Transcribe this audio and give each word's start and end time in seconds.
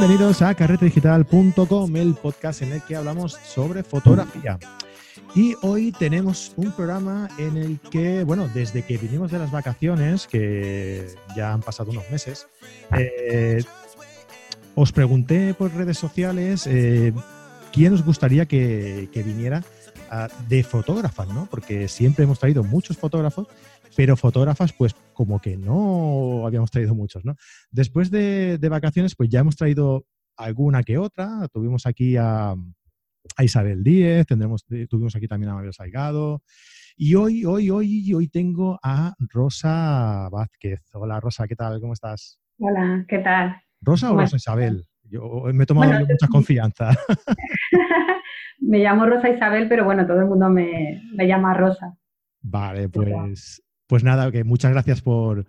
Bienvenidos 0.00 0.42
a 0.42 0.54
carretedigital.com, 0.54 1.96
el 1.96 2.14
podcast 2.14 2.62
en 2.62 2.70
el 2.70 2.82
que 2.82 2.94
hablamos 2.94 3.32
sobre 3.32 3.82
fotografía. 3.82 4.56
Y 5.34 5.56
hoy 5.60 5.90
tenemos 5.90 6.52
un 6.54 6.70
programa 6.70 7.28
en 7.36 7.56
el 7.56 7.80
que, 7.80 8.22
bueno, 8.22 8.48
desde 8.54 8.82
que 8.84 8.96
vinimos 8.96 9.32
de 9.32 9.40
las 9.40 9.50
vacaciones, 9.50 10.28
que 10.28 11.08
ya 11.36 11.52
han 11.52 11.62
pasado 11.62 11.90
unos 11.90 12.08
meses, 12.12 12.46
eh, 12.96 13.64
os 14.76 14.92
pregunté 14.92 15.52
por 15.54 15.74
redes 15.74 15.98
sociales 15.98 16.68
eh, 16.68 17.12
quién 17.72 17.92
os 17.92 18.04
gustaría 18.04 18.46
que, 18.46 19.10
viniera 19.12 19.64
ah, 20.12 20.28
de 20.48 20.62
fotógrafas, 20.62 21.26
¿no? 21.26 21.48
Porque 21.50 21.88
siempre 21.88 22.22
hemos 22.22 22.38
traído 22.38 22.62
muchos 22.62 22.96
fotógrafos, 22.96 23.48
pero 23.96 24.16
fotógrafas, 24.16 24.72
pues 24.72 24.94
como 25.12 25.40
que 25.40 25.56
no 25.56 26.46
habíamos 26.46 26.70
traído 26.70 26.94
muchos, 26.94 27.24
¿no? 27.24 27.34
Después 27.70 28.10
de, 28.10 28.58
vacaciones, 28.70 29.14
pues 29.16 29.28
ya 29.28 29.40
hemos 29.40 29.56
traído 29.56 30.06
alguna 30.36 30.82
que 30.82 30.98
otra. 30.98 31.48
Tuvimos 31.52 31.86
aquí 31.86 32.16
a, 32.16 32.54
Isabel 33.40 33.84
Díez, 33.84 34.26
tendremos, 34.26 34.64
tuvimos 34.88 35.14
aquí 35.14 35.28
también 35.28 35.50
a 35.50 35.54
Mario 35.54 35.72
Salgado. 35.72 36.42
Y 36.96 37.14
hoy, 37.14 37.44
hoy, 37.44 37.70
hoy, 37.70 38.12
hoy 38.14 38.28
tengo 38.28 38.78
a 38.82 39.14
Rosa 39.18 40.28
Vázquez. 40.30 40.80
Hola 40.94 41.20
Rosa, 41.20 41.46
¿qué 41.46 41.54
tal? 41.54 41.80
¿Cómo 41.80 41.92
estás? 41.92 42.40
Hola, 42.58 43.04
¿qué 43.06 43.18
tal? 43.18 43.56
¿Rosa 43.80 44.12
o 44.12 44.16
Rosa 44.16 44.36
Isabel? 44.36 44.84
Yo 45.04 45.44
me 45.52 45.62
he 45.62 45.66
tomado 45.66 45.92
mucha 46.00 46.26
confianza. 46.28 46.90
me 48.60 48.78
llamo 48.78 49.06
Rosa 49.06 49.28
Isabel, 49.28 49.68
pero 49.68 49.84
bueno, 49.84 50.06
todo 50.06 50.20
el 50.20 50.26
mundo 50.26 50.48
me, 50.48 51.02
me 51.14 51.26
llama 51.26 51.54
Rosa. 51.54 51.96
Vale, 52.40 52.88
pues 52.88 53.62
pues 53.88 54.04
nada, 54.04 54.30
que 54.30 54.44
muchas 54.44 54.70
gracias 54.70 55.00
por, 55.00 55.46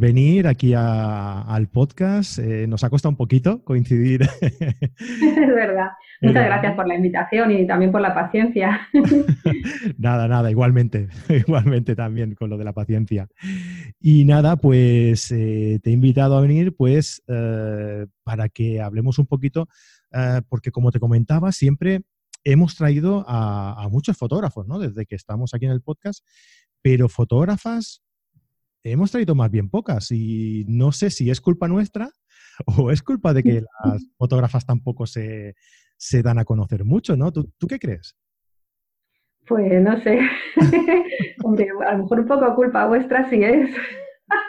venir 0.00 0.48
aquí 0.48 0.74
al 0.74 1.68
podcast. 1.68 2.38
Eh, 2.40 2.66
nos 2.66 2.82
ha 2.82 2.90
costado 2.90 3.10
un 3.10 3.16
poquito 3.16 3.62
coincidir. 3.64 4.22
Es 4.42 5.54
verdad. 5.54 5.90
Muchas 6.20 6.46
gracias 6.46 6.74
por 6.74 6.88
la 6.88 6.96
invitación 6.96 7.52
y 7.52 7.64
también 7.64 7.92
por 7.92 8.00
la 8.00 8.12
paciencia. 8.12 8.88
nada, 9.98 10.26
nada, 10.26 10.50
igualmente, 10.50 11.06
igualmente 11.28 11.94
también 11.94 12.34
con 12.34 12.50
lo 12.50 12.58
de 12.58 12.64
la 12.64 12.72
paciencia. 12.72 13.28
Y 14.00 14.24
nada, 14.24 14.56
pues 14.56 15.30
eh, 15.30 15.78
te 15.80 15.90
he 15.90 15.92
invitado 15.92 16.36
a 16.36 16.40
venir 16.40 16.74
pues 16.74 17.22
eh, 17.28 18.06
para 18.24 18.48
que 18.48 18.80
hablemos 18.80 19.20
un 19.20 19.26
poquito, 19.26 19.68
porque 20.48 20.72
como 20.72 20.90
te 20.90 20.98
comentaba, 20.98 21.52
siempre 21.52 22.00
hemos 22.42 22.74
traído 22.74 23.24
a, 23.28 23.80
a, 23.80 23.88
muchos 23.88 24.16
fotógrafos, 24.16 24.66
¿no? 24.66 24.78
Desde 24.78 25.06
que 25.06 25.14
estamos 25.14 25.54
aquí 25.54 25.66
en 25.66 25.72
el 25.72 25.82
podcast, 25.82 26.24
pero 26.82 27.08
fotógrafas 27.08 28.02
hemos 28.84 29.10
traído 29.10 29.34
más 29.34 29.50
bien 29.50 29.68
pocas 29.68 30.10
y 30.10 30.64
no 30.68 30.92
sé 30.92 31.10
si 31.10 31.30
es 31.30 31.40
culpa 31.40 31.68
nuestra 31.68 32.10
o 32.78 32.90
es 32.90 33.02
culpa 33.02 33.32
de 33.32 33.42
que 33.42 33.62
las 33.84 34.06
fotógrafas 34.16 34.66
tampoco 34.66 35.06
se, 35.06 35.54
dan 36.22 36.38
a 36.38 36.44
conocer 36.44 36.84
mucho, 36.84 37.16
¿no? 37.16 37.32
¿Tú, 37.32 37.66
qué 37.68 37.78
crees? 37.78 38.16
Pues 39.46 39.80
no 39.82 39.98
sé. 40.02 40.20
Hombre, 41.44 41.68
a 41.86 41.92
lo 41.92 42.02
mejor 42.02 42.20
un 42.20 42.26
poco 42.26 42.54
culpa 42.54 42.86
vuestra 42.86 43.28
sí 43.30 43.42
es. 43.42 43.70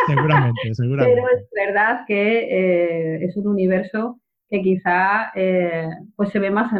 seguramente, 0.08 0.74
seguramente. 0.74 1.22
Pero 1.22 1.38
es 1.38 1.50
verdad 1.56 2.02
que 2.06 2.40
eh, 2.40 3.26
es 3.26 3.38
un 3.38 3.48
universo 3.48 4.20
que 4.50 4.62
quizá 4.62 5.32
eh, 5.36 5.88
pues 6.16 6.30
se 6.32 6.40
ve 6.40 6.52
más, 6.52 6.74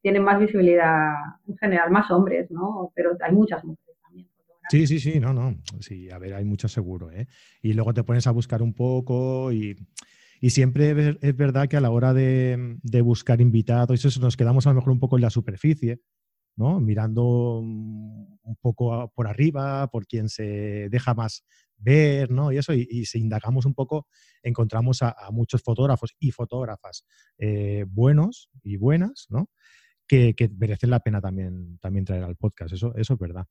tiene 0.00 0.18
más 0.18 0.40
visibilidad 0.40 1.12
en 1.46 1.56
general, 1.58 1.90
más 1.90 2.10
hombres, 2.10 2.50
¿no? 2.50 2.90
Pero 2.94 3.12
hay 3.20 3.32
muchas 3.32 3.62
mujeres. 3.64 3.91
Sí, 4.72 4.86
sí, 4.86 5.00
sí, 5.00 5.20
no, 5.20 5.34
no. 5.34 5.60
Sí, 5.80 6.08
a 6.10 6.16
ver, 6.16 6.32
hay 6.32 6.46
mucho 6.46 6.66
seguro, 6.66 7.10
¿eh? 7.10 7.28
Y 7.60 7.74
luego 7.74 7.92
te 7.92 8.04
pones 8.04 8.26
a 8.26 8.30
buscar 8.30 8.62
un 8.62 8.72
poco 8.72 9.52
y, 9.52 9.76
siempre 10.48 11.18
es 11.20 11.36
verdad 11.36 11.68
que 11.68 11.76
a 11.76 11.82
la 11.82 11.90
hora 11.90 12.14
de, 12.14 12.78
buscar 13.04 13.42
invitados, 13.42 14.02
eso 14.02 14.18
nos 14.20 14.34
quedamos 14.34 14.66
a 14.66 14.70
lo 14.70 14.76
mejor 14.76 14.92
un 14.92 14.98
poco 14.98 15.16
en 15.18 15.22
la 15.24 15.28
superficie, 15.28 16.00
¿no? 16.56 16.80
Mirando 16.80 17.58
un 17.58 18.56
poco 18.62 19.12
por 19.14 19.26
arriba, 19.28 19.88
por 19.88 20.06
quien 20.06 20.30
se 20.30 20.88
deja 20.88 21.12
más 21.12 21.44
ver, 21.76 22.30
¿no? 22.30 22.50
Y 22.50 22.56
eso, 22.56 22.72
y, 22.72 23.04
si 23.04 23.18
indagamos 23.18 23.66
un 23.66 23.74
poco, 23.74 24.06
encontramos 24.42 25.02
a, 25.02 25.14
muchos 25.32 25.62
fotógrafos 25.62 26.14
y 26.18 26.30
fotógrafas 26.30 27.04
eh, 27.36 27.84
buenos 27.86 28.48
y 28.62 28.78
buenas, 28.78 29.26
¿no? 29.28 29.50
Que, 30.08 30.34
merecen 30.56 30.88
la 30.88 31.00
pena 31.00 31.20
también, 31.20 31.76
también 31.78 32.06
traer 32.06 32.24
al 32.24 32.36
podcast, 32.36 32.72
eso, 32.72 32.94
eso 32.96 33.12
es 33.12 33.20
verdad. 33.20 33.46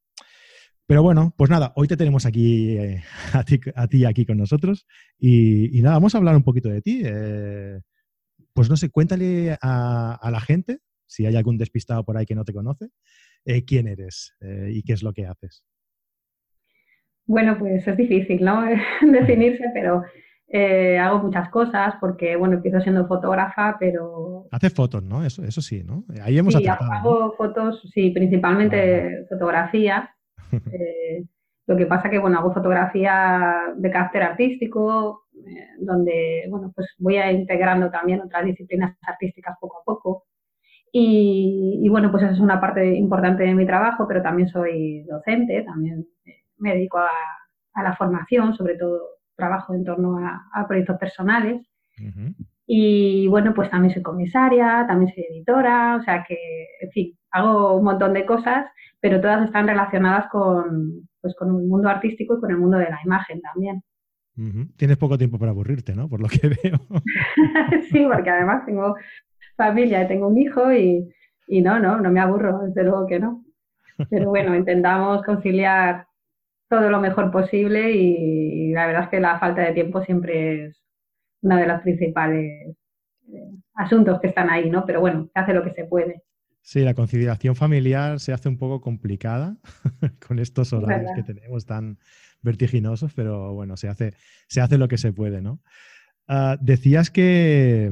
Pero 0.92 1.04
bueno, 1.04 1.34
pues 1.38 1.50
nada, 1.50 1.72
hoy 1.78 1.88
te 1.88 1.96
tenemos 1.96 2.26
aquí 2.26 2.78
eh, 2.78 3.02
a, 3.76 3.88
ti, 3.88 4.04
aquí 4.04 4.26
con 4.26 4.38
nosotros 4.38 4.86
y, 5.18 5.82
nada, 5.82 5.96
vamos 5.96 6.14
a 6.14 6.18
hablar 6.18 6.36
un 6.36 6.44
poquito 6.44 6.68
de 6.68 6.82
ti. 6.82 7.02
Eh, 7.06 7.80
pues 8.52 8.70
no 8.70 8.76
sé, 8.76 8.90
cuéntale 8.90 9.56
a, 9.62 10.30
la 10.30 10.42
gente, 10.42 10.80
si 11.06 11.26
hay 11.26 11.38
algún 11.38 11.58
despistado 11.58 12.04
por 12.04 12.18
ahí 12.18 12.26
que 12.26 12.36
no 12.36 12.44
te 12.44 12.52
conoce, 12.52 12.90
eh, 13.46 13.64
quién 13.64 13.88
eres 13.88 14.36
y 14.42 14.84
qué 14.84 14.92
es 14.92 15.02
lo 15.02 15.14
que 15.14 15.28
haces. 15.28 15.64
Bueno, 17.26 17.58
pues 17.58 17.88
es 17.88 17.96
difícil, 17.96 18.44
¿no? 18.44 18.62
Definirse, 19.02 19.64
pero 19.74 20.04
hago 21.00 21.20
muchas 21.24 21.48
cosas 21.52 21.94
porque, 22.02 22.36
bueno, 22.36 22.56
empiezo 22.56 22.82
siendo 22.82 23.08
fotógrafa, 23.08 23.78
pero... 23.80 24.46
Haces 24.52 24.74
fotos, 24.74 25.02
¿no? 25.02 25.24
Eso, 25.24 25.42
eso 25.46 25.62
sí, 25.62 25.86
¿no? 25.86 26.04
Ahí 26.22 26.38
hemos 26.38 26.54
sí, 26.54 26.68
hago 26.68 27.34
fotos, 27.38 27.82
sí, 27.94 28.10
principalmente 28.10 29.26
fotografía 29.30 30.14
eh, 30.52 31.24
lo 31.68 31.78
que 31.78 31.86
pasa 31.86 32.10
que, 32.10 32.20
bueno, 32.20 32.40
hago 32.40 32.54
fotografía 32.54 33.74
de 33.76 33.92
carácter 33.92 34.24
artístico, 34.24 35.28
eh, 35.34 35.68
donde, 35.80 36.46
bueno, 36.50 36.72
pues 36.76 36.96
voy 36.98 37.18
integrando 37.18 37.90
también 37.90 38.22
otras 38.22 38.46
disciplinas 38.46 38.98
artísticas 39.04 39.58
poco 39.60 39.80
a 39.80 39.84
poco. 39.84 40.26
Y, 40.94 41.88
bueno, 41.90 42.12
pues 42.12 42.24
esa 42.24 42.34
es 42.34 42.40
una 42.40 42.60
parte 42.60 42.94
importante 42.96 43.44
de 43.44 43.54
mi 43.54 43.66
trabajo, 43.66 44.06
pero 44.08 44.22
también 44.22 44.50
soy 44.50 45.04
docente, 45.04 45.64
también 45.64 46.06
me 46.58 46.74
dedico 46.74 46.98
a, 46.98 47.10
la 47.82 47.96
formación, 47.96 48.54
sobre 48.54 48.76
todo 48.76 49.00
trabajo 49.36 49.74
en 49.74 49.86
torno 49.86 50.18
a, 50.18 50.68
proyectos 50.68 50.98
personales. 50.98 51.66
Y 52.74 53.28
bueno, 53.28 53.54
pues 53.54 53.70
también 53.70 53.94
soy 53.94 54.02
comisaria, 54.02 54.86
también 54.88 55.14
soy 55.14 55.26
editora, 55.30 55.98
o 55.98 56.04
sea 56.04 56.24
que, 56.26 56.38
en 56.82 56.92
fin, 56.92 57.18
hago 57.32 57.76
un 57.76 57.84
montón 57.84 58.14
de 58.14 58.26
cosas 58.26 58.66
pero 59.02 59.20
todas 59.20 59.46
están 59.46 59.68
relacionadas 59.68 60.30
con, 60.30 61.10
pues, 61.20 61.36
con 61.36 61.50
el 61.50 61.68
mundo 61.68 61.90
artístico 61.90 62.38
y 62.38 62.40
con 62.40 62.52
el 62.52 62.58
mundo 62.58 62.78
de 62.78 62.90
la 62.90 63.00
imagen 63.04 63.42
también. 63.42 63.84
Tienes 64.78 64.98
poco 64.98 65.18
tiempo 65.18 65.38
para 65.38 65.52
aburrirte, 65.52 65.94
¿no? 65.94 66.08
Por 66.08 66.22
lo 66.22 66.28
que 66.28 66.48
veo. 66.64 66.80
sí, 67.92 68.08
porque 68.12 68.30
además 68.30 68.66
tengo 68.66 68.96
familia, 69.58 70.08
tengo 70.08 70.28
un 70.28 70.38
hijo 70.38 70.72
y, 70.72 71.10
y 71.48 71.62
no, 71.62 71.80
no, 71.80 72.00
no 72.00 72.12
me 72.12 72.20
aburro, 72.20 72.60
desde 72.60 72.84
luego 72.84 73.08
que 73.08 73.20
no. 73.20 73.44
Pero 74.10 74.30
bueno, 74.30 74.56
intentamos 74.56 75.24
conciliar 75.24 76.08
todo 76.70 76.90
lo 76.90 77.00
mejor 77.00 77.30
posible 77.32 77.92
y, 77.92 78.72
la 78.72 78.88
verdad 78.88 79.04
es 79.04 79.10
que 79.10 79.20
la 79.20 79.38
falta 79.38 79.62
de 79.62 79.74
tiempo 79.74 80.02
siempre 80.02 80.66
es 80.66 80.82
uno 81.42 81.58
de 81.58 81.68
los 81.68 81.82
principales 81.82 82.76
eh, 83.28 83.52
asuntos 83.76 84.20
que 84.22 84.28
están 84.28 84.50
ahí, 84.50 84.70
¿no? 84.70 84.86
Pero 84.86 85.00
bueno, 85.02 85.30
se 85.34 85.40
hace 85.40 85.54
lo 85.54 85.64
que 85.64 85.74
se 85.74 85.86
puede. 85.86 86.24
Sí, 86.62 86.82
la 86.82 86.94
conciliación 86.94 87.56
familiar 87.56 88.20
se 88.20 88.34
hace 88.34 88.48
un 88.48 88.58
poco 88.58 88.82
complicada 88.82 89.58
con 90.28 90.40
estos 90.40 90.74
horarios 90.74 91.12
que 91.16 91.24
tenemos 91.24 91.66
tan 91.66 91.98
vertiginosos, 92.42 93.14
pero 93.14 93.54
bueno, 93.54 93.78
se 93.78 93.88
hace, 93.88 94.14
se 94.48 94.62
hace 94.62 94.78
lo 94.78 94.88
que 94.88 94.98
se 94.98 95.12
puede, 95.12 95.42
¿no? 95.42 95.62
Ah, 96.28 96.58
decías 96.62 97.10
que, 97.10 97.92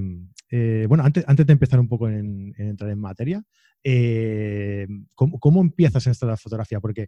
eh, 0.52 0.86
bueno, 0.88 1.04
antes, 1.04 1.26
antes 1.28 1.46
de 1.46 1.54
empezar 1.54 1.80
un 1.80 1.88
poco 1.88 2.10
en, 2.10 2.54
entrar 2.58 2.92
en 2.92 3.00
materia, 3.00 3.44
eh, 3.84 4.88
¿cómo, 5.16 5.62
empiezas 5.62 6.06
en 6.08 6.28
la 6.28 6.38
fotografía? 6.38 6.80
Porque 6.80 7.08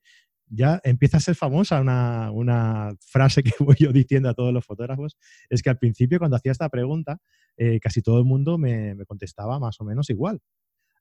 ya 0.53 0.81
empieza 0.83 1.17
a 1.17 1.21
ser 1.21 1.35
famosa 1.35 1.81
una, 1.81 2.93
frase 2.99 3.41
que 3.41 3.51
voy 3.59 3.75
yo 3.79 3.91
diciendo 3.91 4.29
a 4.29 4.33
todos 4.33 4.53
los 4.53 4.65
fotógrafos, 4.65 5.17
es 5.49 5.61
que 5.61 5.69
al 5.69 5.77
principio 5.77 6.19
cuando 6.19 6.37
hacía 6.37 6.51
esta 6.51 6.69
pregunta, 6.69 7.19
eh, 7.57 7.79
casi 7.79 8.01
todo 8.01 8.19
el 8.19 8.25
mundo 8.25 8.57
me, 8.57 8.95
me 8.95 9.05
contestaba 9.05 9.59
más 9.59 9.79
o 9.79 9.85
menos 9.85 10.09
igual. 10.09 10.41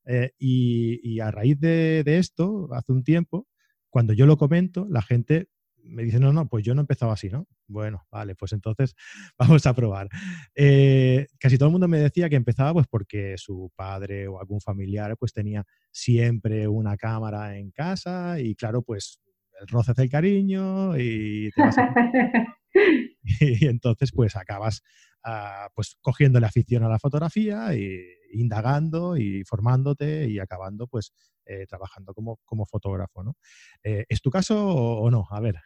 Eh, 0.06 0.32
y, 0.38 1.20
a 1.20 1.30
raíz 1.30 1.58
de, 1.60 2.02
esto, 2.06 2.68
hace 2.72 2.92
un 2.92 3.04
tiempo, 3.04 3.46
cuando 3.90 4.12
yo 4.12 4.26
lo 4.26 4.36
comento, 4.36 4.86
la 4.90 5.02
gente 5.02 5.48
me 5.82 6.02
dice, 6.02 6.20
no, 6.20 6.32
no, 6.32 6.48
pues 6.48 6.64
yo 6.64 6.74
no 6.74 6.82
empezaba 6.82 7.14
así, 7.14 7.28
¿no? 7.30 7.46
Bueno, 7.66 8.06
vale, 8.10 8.34
pues 8.34 8.52
entonces 8.52 8.94
vamos 9.38 9.66
a 9.66 9.74
probar. 9.74 10.08
Eh, 10.54 11.26
casi 11.38 11.58
todo 11.58 11.68
el 11.68 11.72
mundo 11.72 11.88
me 11.88 11.98
decía 11.98 12.28
que 12.28 12.36
empezaba 12.36 12.72
pues 12.72 12.86
porque 12.88 13.36
su 13.38 13.72
padre 13.74 14.28
o 14.28 14.40
algún 14.40 14.60
familiar 14.60 15.16
pues 15.16 15.32
tenía 15.32 15.64
siempre 15.90 16.68
una 16.68 16.96
cámara 16.96 17.56
en 17.58 17.70
casa 17.70 18.40
y 18.40 18.54
claro, 18.54 18.82
pues 18.82 19.20
el 19.60 19.68
roce 19.68 19.92
hace 19.92 20.02
el 20.02 20.10
cariño 20.10 20.96
y, 20.98 21.50
y 23.40 23.66
entonces 23.66 24.12
pues 24.12 24.36
acabas 24.36 24.82
uh, 25.26 25.68
pues 25.74 25.96
cogiendo 26.00 26.40
la 26.40 26.48
afición 26.48 26.84
a 26.84 26.88
la 26.88 26.98
fotografía 26.98 27.74
y 27.74 27.98
indagando 28.32 29.16
y 29.16 29.42
formándote 29.44 30.28
y 30.28 30.38
acabando 30.38 30.86
pues 30.86 31.12
eh, 31.46 31.66
trabajando 31.66 32.14
como, 32.14 32.38
como, 32.44 32.64
fotógrafo, 32.64 33.24
¿no? 33.24 33.34
Eh, 33.82 34.04
¿Es 34.08 34.22
tu 34.22 34.30
caso 34.30 34.68
o, 34.68 35.10
no? 35.10 35.26
A 35.30 35.40
ver. 35.40 35.56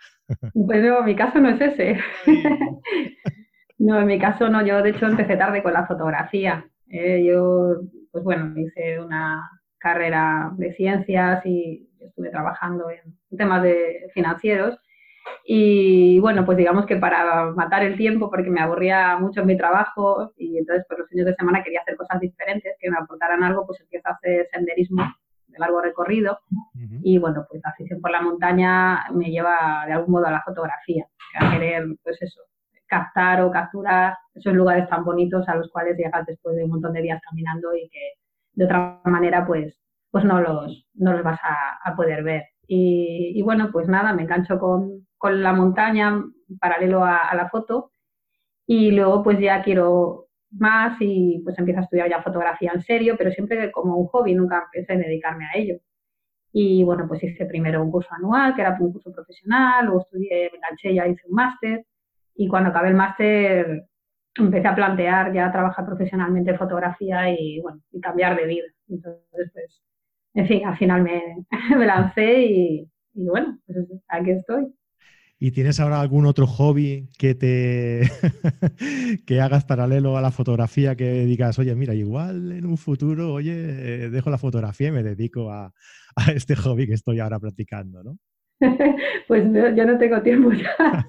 Bueno, 0.55 1.03
mi 1.03 1.15
caso 1.15 1.41
no 1.41 1.51
es 1.51 1.61
ese. 1.61 1.99
No, 3.77 4.01
en 4.01 4.07
mi 4.07 4.21
caso 4.21 4.49
no, 4.49 4.65
yo 4.65 4.81
de 4.83 4.91
hecho 4.91 5.07
empecé 5.07 5.37
tarde 5.37 5.61
con 5.61 5.73
la 5.73 5.85
fotografía. 5.85 6.65
Eh, 6.89 7.25
yo, 7.27 7.81
pues 8.13 8.23
bueno, 8.23 8.55
hice 8.57 9.01
una 9.01 9.51
carrera 9.79 10.53
de 10.57 10.73
ciencias 10.75 11.45
y 11.45 11.91
estuve 12.07 12.31
trabajando 12.31 12.91
en 12.91 13.37
temas 13.37 13.63
de 13.63 14.11
financieros. 14.15 14.79
Y 15.47 16.19
bueno, 16.21 16.45
pues 16.45 16.59
digamos 16.59 16.87
que 16.87 16.97
para 16.97 17.51
matar 17.53 17.83
el 17.83 17.97
tiempo, 17.97 18.31
porque 18.31 18.51
me 18.51 18.61
aburría 18.61 19.17
mucho 19.19 19.41
en 19.41 19.47
mi 19.47 19.57
trabajo 19.57 20.33
y 20.37 20.59
entonces 20.59 20.85
por 20.87 20.97
pues, 20.97 21.01
los 21.01 21.09
fines 21.11 21.27
de 21.27 21.35
semana 21.35 21.63
quería 21.63 21.81
hacer 21.81 21.97
cosas 21.97 22.21
diferentes 22.21 22.75
que 22.79 22.91
me 22.91 22.99
aportaran 22.99 23.43
algo, 23.43 23.67
pues 23.67 23.81
empiezo 23.81 24.09
a 24.09 24.13
hacer 24.13 24.47
senderismo 24.53 25.03
de 25.49 25.59
largo 25.59 25.81
recorrido. 25.81 26.39
Y 27.03 27.19
bueno, 27.19 27.47
pues 27.49 27.63
la 27.65 27.71
afición 27.71 28.01
por 28.01 28.11
la 28.11 28.23
montaña 28.23 29.07
me 29.13 29.31
lleva 29.31 29.85
de 29.87 29.93
algún 29.93 30.13
modo 30.13 30.27
a 30.27 30.31
la 30.31 30.43
fotografía, 30.43 31.07
a 31.39 31.51
querer, 31.53 31.87
pues 32.03 32.21
eso, 32.21 32.41
captar 32.87 33.43
o 33.43 33.51
capturar 33.51 34.17
esos 34.35 34.53
lugares 34.55 34.89
tan 34.89 35.05
bonitos 35.05 35.49
a 35.49 35.57
los 35.57 35.71
cuales 35.71 35.97
llegas 35.97 36.27
después 36.27 36.57
de 36.57 36.65
un 36.65 36.71
montón 36.71 36.93
de 36.93 37.03
días 37.03 37.21
caminando 37.23 37.75
y 37.75 37.89
que 37.89 38.13
de 38.53 38.65
otra 38.65 39.01
manera 39.05 39.47
pues, 39.47 39.75
pues 40.15 40.25
no, 40.25 40.41
los, 40.41 40.87
no 40.95 41.13
los 41.13 41.25
vas 41.25 41.41
a, 41.43 41.97
poder 41.97 42.23
ver. 42.23 42.45
Y, 42.69 43.43
bueno, 43.43 43.71
pues 43.73 43.89
nada, 43.89 44.13
me 44.13 44.23
engancho 44.23 44.61
con, 44.61 45.09
con 45.19 45.43
la 45.43 45.53
montaña 45.53 46.23
paralelo 46.61 47.03
a, 47.05 47.17
a, 47.17 47.35
la 47.35 47.49
foto 47.49 47.91
y 48.65 48.93
luego 48.93 49.25
pues 49.25 49.41
ya 49.41 49.61
quiero 49.65 50.29
más 50.53 50.97
y 51.01 51.41
pues 51.43 51.59
empiezo 51.59 51.81
a 51.81 51.83
estudiar 51.83 52.09
ya 52.09 52.23
fotografía 52.23 52.71
en 52.73 52.83
serio, 52.83 53.17
pero 53.19 53.33
siempre 53.33 53.73
como 53.73 53.97
un 53.97 54.07
hobby, 54.07 54.35
nunca 54.37 54.69
pensé 54.73 54.93
en 54.93 55.01
dedicarme 55.01 55.47
a 55.47 55.59
ello. 55.59 55.81
Y 56.53 56.85
bueno, 56.85 57.09
pues 57.09 57.25
hice 57.25 57.47
primero 57.47 57.83
un 57.83 57.91
curso 57.91 58.15
anual, 58.15 58.55
que 58.55 58.61
era 58.61 58.77
un 58.79 58.93
curso 58.93 59.13
profesional, 59.13 59.87
luego 59.87 60.03
estudié, 60.03 60.49
me 60.53 60.59
enganché, 60.59 60.95
ya 60.95 61.09
hice 61.09 61.27
un 61.27 61.35
máster 61.35 61.87
y 62.37 62.47
cuando 62.47 62.71
acabé 62.71 62.91
el 62.91 62.95
máster 62.95 63.89
empecé 64.37 64.69
a 64.69 64.77
plantear 64.77 65.33
ya 65.33 65.51
trabajar 65.51 65.85
profesionalmente 65.85 66.53
en 66.53 66.59
fotografía 66.59 67.31
y, 67.31 67.61
bueno, 67.61 67.81
y 67.91 68.01
cambiar 68.01 68.37
de 68.37 68.47
vida. 68.47 68.67
Entonces, 68.89 69.51
pues, 69.53 69.85
en 70.35 70.49
fin, 70.49 70.67
al 70.67 70.77
final 70.77 71.03
me, 71.03 71.47
me 71.77 71.87
lancé 71.87 72.43
y, 72.45 72.89
y, 73.15 73.25
bueno, 73.27 73.59
pues 73.67 73.79
aquí 74.09 74.31
estoy. 74.31 74.67
¿Y 75.39 75.51
tienes 75.51 75.81
ahora 75.81 76.01
algún 76.01 76.27
otro 76.27 76.47
hobby 76.47 77.09
que 77.19 77.35
te 77.35 78.03
que 79.27 79.41
hagas 79.41 79.65
paralelo 79.65 80.17
a 80.17 80.23
la 80.23 80.31
fotografía 80.31 80.97
que 80.97 81.25
digas, 81.27 81.59
oye, 81.59 81.75
mira, 81.75 81.93
igual 81.95 82.53
en 82.53 82.65
un 82.65 82.79
futuro, 82.79 83.33
oye, 83.33 84.11
dejo 84.11 84.31
la 84.31 84.39
fotografía 84.39 84.89
y 84.89 84.93
me 84.93 85.03
dedico 85.03 85.51
a, 85.51 85.73
a 86.17 86.33
este 86.33 86.57
hobby 86.57 86.87
que 86.87 86.95
estoy 86.95 87.21
ahora 87.21 87.41
practicando, 87.41 88.03
¿no? 88.03 88.17
pues 89.29 89.45
yo 89.53 89.85
no 89.85 89.99
tengo 89.99 90.23
tiempo 90.23 90.53
ya. 90.53 91.07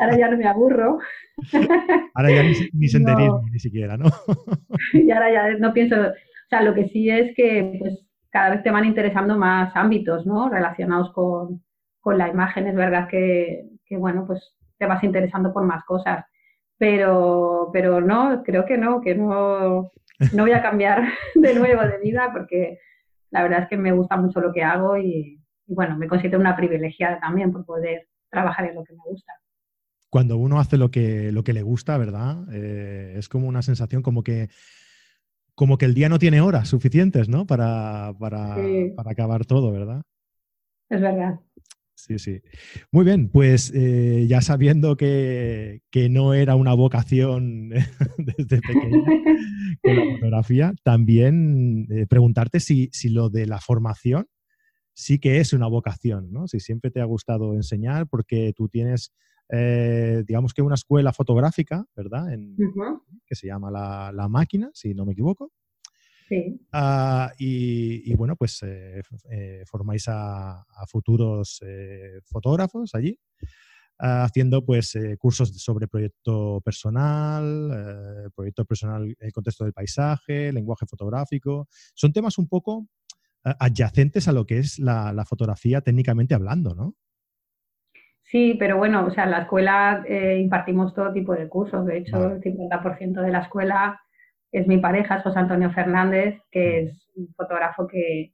Ahora 0.00 0.18
ya 0.18 0.30
no 0.30 0.38
me 0.38 0.46
aburro. 0.46 0.98
Ahora 2.14 2.30
ya 2.30 2.42
ni, 2.72 2.88
senderismo 2.88 3.42
ni 3.50 3.58
siquiera, 3.58 3.96
¿no? 3.96 4.06
y 4.92 5.10
ahora 5.10 5.32
ya 5.32 5.58
no 5.58 5.72
pienso. 5.72 5.96
O 5.96 6.48
sea, 6.48 6.62
lo 6.62 6.74
que 6.74 6.88
sí 6.88 7.10
es 7.10 7.34
que 7.34 7.76
pues, 7.80 8.05
cada 8.36 8.50
vez 8.50 8.62
te 8.62 8.70
van 8.70 8.84
interesando 8.84 9.38
más 9.38 9.74
ámbitos, 9.74 10.26
¿no? 10.26 10.50
Relacionados 10.50 11.10
con, 11.14 11.64
con 12.00 12.18
la 12.18 12.28
imagen. 12.28 12.66
Es 12.66 12.74
verdad 12.74 13.08
que, 13.08 13.64
que, 13.86 13.96
bueno, 13.96 14.26
pues 14.26 14.54
te 14.76 14.84
vas 14.84 15.02
interesando 15.02 15.54
por 15.54 15.64
más 15.64 15.82
cosas. 15.84 16.26
Pero, 16.76 17.70
pero 17.72 18.02
no, 18.02 18.42
creo 18.44 18.66
que 18.66 18.76
no, 18.76 19.00
que 19.00 19.14
no, 19.14 19.90
no 20.34 20.42
voy 20.42 20.52
a 20.52 20.60
cambiar 20.60 21.08
de 21.34 21.54
nuevo 21.54 21.80
de 21.80 21.96
vida 21.96 22.28
porque 22.30 22.78
la 23.30 23.42
verdad 23.42 23.62
es 23.62 23.68
que 23.70 23.78
me 23.78 23.92
gusta 23.92 24.18
mucho 24.18 24.42
lo 24.42 24.52
que 24.52 24.62
hago 24.62 24.98
y, 24.98 25.40
y 25.66 25.74
bueno, 25.74 25.96
me 25.96 26.06
considero 26.06 26.38
una 26.38 26.56
privilegiada 26.56 27.18
también 27.18 27.52
por 27.52 27.64
poder 27.64 28.06
trabajar 28.28 28.66
en 28.66 28.74
lo 28.74 28.84
que 28.84 28.92
me 28.92 29.02
gusta. 29.02 29.32
Cuando 30.10 30.36
uno 30.36 30.60
hace 30.60 30.76
lo 30.76 30.90
que, 30.90 31.32
lo 31.32 31.42
que 31.42 31.54
le 31.54 31.62
gusta, 31.62 31.96
¿verdad? 31.96 32.36
Eh, 32.52 33.14
es 33.16 33.30
como 33.30 33.48
una 33.48 33.62
sensación 33.62 34.02
como 34.02 34.22
que, 34.22 34.50
como 35.56 35.78
que 35.78 35.86
el 35.86 35.94
día 35.94 36.08
no 36.08 36.20
tiene 36.20 36.40
horas 36.40 36.68
suficientes, 36.68 37.28
¿no? 37.28 37.46
Para, 37.46 38.12
para, 38.20 38.56
para 38.94 39.10
acabar 39.10 39.46
todo, 39.46 39.72
¿verdad? 39.72 40.02
Es 40.88 41.00
verdad. 41.00 41.40
Sí, 41.94 42.18
sí. 42.18 42.40
Muy 42.92 43.06
bien, 43.06 43.30
pues 43.30 43.72
eh, 43.74 44.26
ya 44.28 44.42
sabiendo 44.42 44.96
que, 44.96 45.80
que, 45.90 46.10
no 46.10 46.34
era 46.34 46.54
una 46.54 46.74
vocación 46.74 47.70
desde 48.18 48.60
pequeña 48.60 49.02
con 49.82 49.96
la 49.96 50.04
fotografía, 50.12 50.74
también 50.84 51.88
eh, 51.90 52.06
preguntarte 52.06 52.60
si, 52.60 52.90
si, 52.92 53.08
lo 53.08 53.30
de 53.30 53.46
la 53.46 53.58
formación 53.58 54.28
sí 54.92 55.18
que 55.18 55.40
es 55.40 55.54
una 55.54 55.68
vocación, 55.68 56.32
¿no? 56.32 56.46
Si 56.48 56.60
siempre 56.60 56.90
te 56.90 57.00
ha 57.00 57.04
gustado 57.06 57.54
enseñar 57.54 58.06
porque 58.08 58.52
tú 58.54 58.68
tienes, 58.68 59.12
eh, 59.48 60.24
digamos 60.26 60.52
que 60.52 60.62
una 60.62 60.74
escuela 60.74 61.12
fotográfica, 61.12 61.86
¿verdad? 61.94 62.26
Que 63.26 63.34
se 63.34 63.46
llama 63.46 63.70
la, 63.70 64.28
Máquina, 64.28 64.70
si 64.74 64.94
no 64.94 65.04
me 65.04 65.12
equivoco. 65.12 65.52
Sí. 66.28 66.60
Ah, 66.72 67.32
y, 67.38 68.12
bueno, 68.16 68.34
pues 68.34 68.60
eh, 68.64 69.00
eh, 69.30 69.62
formáis 69.66 70.06
a, 70.08 70.64
futuros 70.88 71.60
fotógrafos 72.24 72.94
allí, 72.94 73.18
ah, 74.00 74.24
haciendo 74.24 74.64
pues 74.64 74.98
cursos 75.18 75.50
sobre 75.62 75.86
proyecto 75.86 76.60
personal, 76.64 78.32
proyecto 78.34 78.64
personal 78.64 79.04
en 79.04 79.16
el 79.20 79.32
contexto 79.32 79.64
del 79.64 79.72
paisaje, 79.72 80.52
lenguaje 80.52 80.86
fotográfico. 80.86 81.68
Son 81.94 82.12
temas 82.12 82.38
un 82.38 82.48
poco 82.48 82.88
adyacentes 83.44 84.26
a 84.26 84.32
lo 84.32 84.44
que 84.44 84.58
es 84.58 84.80
la, 84.80 85.24
fotografía 85.24 85.80
técnicamente 85.80 86.34
hablando, 86.34 86.74
¿no? 86.74 86.96
Sí, 88.26 88.56
pero 88.58 88.76
bueno, 88.76 89.06
o 89.06 89.10
sea, 89.10 89.24
en 89.24 89.30
la 89.30 89.42
escuela 89.42 90.02
eh, 90.06 90.38
impartimos 90.40 90.92
todo 90.94 91.12
tipo 91.12 91.32
de 91.32 91.48
cursos. 91.48 91.86
De 91.86 91.98
hecho, 91.98 92.32
el 92.32 92.40
50% 92.40 93.20
de 93.20 93.30
la 93.30 93.40
escuela 93.40 94.00
es 94.50 94.66
mi 94.66 94.78
pareja, 94.78 95.16
es 95.16 95.22
José 95.22 95.38
Antonio 95.38 95.70
Fernández, 95.70 96.40
que 96.50 96.80
es 96.82 97.08
un 97.14 97.32
fotógrafo 97.36 97.86
que, 97.86 98.32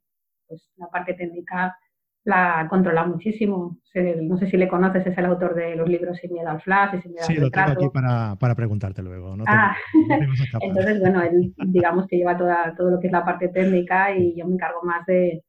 pues, 0.48 0.70
la 0.76 0.88
parte 0.88 1.12
técnica 1.12 1.76
la 2.24 2.66
controla 2.70 3.04
muchísimo. 3.04 3.78
no 4.22 4.36
sé 4.38 4.46
si 4.46 4.56
le 4.56 4.68
conoces, 4.68 5.06
es 5.06 5.18
el 5.18 5.26
autor 5.26 5.54
de 5.54 5.76
los 5.76 5.88
libros 5.88 6.16
Sin 6.18 6.32
miedo 6.32 6.48
al 6.48 6.62
flash 6.62 6.94
y 6.94 7.02
Sin 7.02 7.12
miedo 7.12 7.26
sí, 7.26 7.34
lo 7.34 7.50
tengo 7.50 7.72
aquí 7.72 7.88
para, 7.92 8.36
para, 8.36 8.54
preguntarte 8.54 9.02
luego. 9.02 9.36
ah. 9.46 9.76
entonces, 10.60 11.00
bueno, 11.00 11.20
él 11.22 11.52
digamos 11.66 12.06
que 12.06 12.16
lleva 12.16 12.36
toda, 12.36 12.74
todo 12.76 12.90
lo 12.90 13.00
que 13.00 13.08
es 13.08 13.12
la 13.12 13.24
parte 13.24 13.48
técnica 13.48 14.16
y 14.16 14.38
yo 14.38 14.46
me 14.46 14.54
encargo 14.54 14.82
más 14.84 15.04
de, 15.06 15.42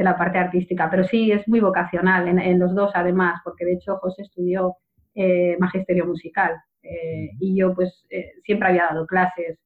de 0.00 0.04
la 0.04 0.16
parte 0.16 0.38
artística. 0.38 0.88
Pero 0.90 1.04
sí, 1.04 1.30
es 1.30 1.46
muy 1.46 1.60
vocacional 1.60 2.26
en, 2.26 2.58
los 2.58 2.74
dos 2.74 2.90
además, 2.94 3.38
porque 3.44 3.66
de 3.66 3.74
hecho 3.74 3.98
José 3.98 4.22
estudió 4.22 4.76
eh, 5.14 5.56
magisterio 5.58 6.06
musical 6.06 6.52
eh, 6.82 7.32
y 7.38 7.54
yo 7.54 7.74
pues 7.74 8.06
eh, 8.08 8.32
siempre 8.42 8.68
había 8.68 8.84
dado 8.84 9.06
clases 9.06 9.58